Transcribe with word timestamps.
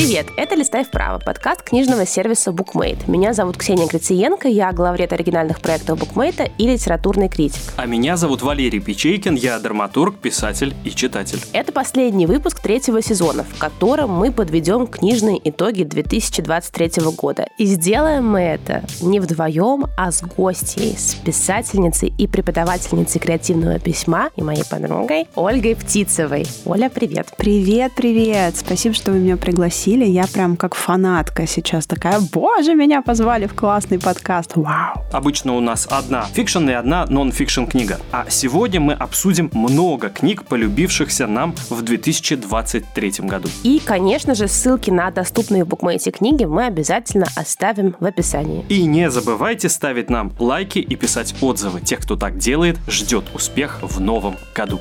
Привет, 0.00 0.28
это 0.38 0.54
«Листай 0.54 0.82
вправо», 0.82 1.18
подкаст 1.18 1.60
книжного 1.60 2.06
сервиса 2.06 2.52
BookMate. 2.52 3.00
Меня 3.06 3.34
зовут 3.34 3.58
Ксения 3.58 3.86
Грициенко, 3.86 4.48
я 4.48 4.72
главред 4.72 5.12
оригинальных 5.12 5.60
проектов 5.60 6.00
BookMate 6.00 6.52
и 6.56 6.66
литературный 6.66 7.28
критик. 7.28 7.60
А 7.76 7.84
меня 7.84 8.16
зовут 8.16 8.40
Валерий 8.40 8.80
Печейкин, 8.80 9.34
я 9.34 9.58
драматург, 9.58 10.16
писатель 10.16 10.74
и 10.84 10.90
читатель. 10.90 11.38
Это 11.52 11.72
последний 11.72 12.24
выпуск 12.24 12.60
третьего 12.60 13.02
сезона, 13.02 13.44
в 13.44 13.58
котором 13.58 14.10
мы 14.10 14.32
подведем 14.32 14.86
книжные 14.86 15.38
итоги 15.44 15.82
2023 15.82 17.04
года. 17.14 17.46
И 17.58 17.66
сделаем 17.66 18.26
мы 18.26 18.40
это 18.40 18.82
не 19.02 19.20
вдвоем, 19.20 19.84
а 19.98 20.12
с 20.12 20.22
гостьей, 20.22 20.96
с 20.96 21.14
писательницей 21.14 22.10
и 22.16 22.26
преподавательницей 22.26 23.20
креативного 23.20 23.78
письма 23.78 24.30
и 24.34 24.42
моей 24.42 24.64
подругой 24.64 25.28
Ольгой 25.34 25.76
Птицевой. 25.76 26.46
Оля, 26.64 26.88
привет. 26.88 27.26
Привет, 27.36 27.92
привет. 27.94 28.56
Спасибо, 28.56 28.94
что 28.94 29.10
вы 29.10 29.18
меня 29.18 29.36
пригласили 29.36 29.89
пригласили, 29.90 30.04
я 30.04 30.26
прям 30.26 30.56
как 30.56 30.74
фанатка 30.74 31.46
сейчас 31.46 31.86
такая, 31.86 32.20
боже, 32.32 32.74
меня 32.74 33.02
позвали 33.02 33.46
в 33.46 33.54
классный 33.54 33.98
подкаст, 33.98 34.52
вау. 34.54 35.02
Обычно 35.12 35.56
у 35.56 35.60
нас 35.60 35.88
одна 35.90 36.24
фикшн 36.34 36.68
и 36.68 36.72
одна 36.72 37.06
нон-фикшн 37.06 37.64
книга, 37.64 37.98
а 38.12 38.26
сегодня 38.28 38.80
мы 38.80 38.92
обсудим 38.94 39.50
много 39.52 40.08
книг, 40.08 40.44
полюбившихся 40.44 41.26
нам 41.26 41.54
в 41.70 41.82
2023 41.82 43.12
году. 43.20 43.48
И, 43.64 43.80
конечно 43.84 44.34
же, 44.34 44.48
ссылки 44.48 44.90
на 44.90 45.10
доступные 45.10 45.64
в 45.64 45.68
букмейте 45.68 46.10
книги 46.10 46.44
мы 46.44 46.66
обязательно 46.66 47.26
оставим 47.36 47.96
в 48.00 48.04
описании. 48.04 48.64
И 48.68 48.84
не 48.84 49.10
забывайте 49.10 49.68
ставить 49.68 50.10
нам 50.10 50.32
лайки 50.38 50.78
и 50.78 50.96
писать 50.96 51.34
отзывы. 51.40 51.80
Тех, 51.80 52.00
кто 52.00 52.16
так 52.16 52.38
делает, 52.38 52.78
ждет 52.88 53.24
успех 53.34 53.80
в 53.82 54.00
новом 54.00 54.36
году. 54.54 54.80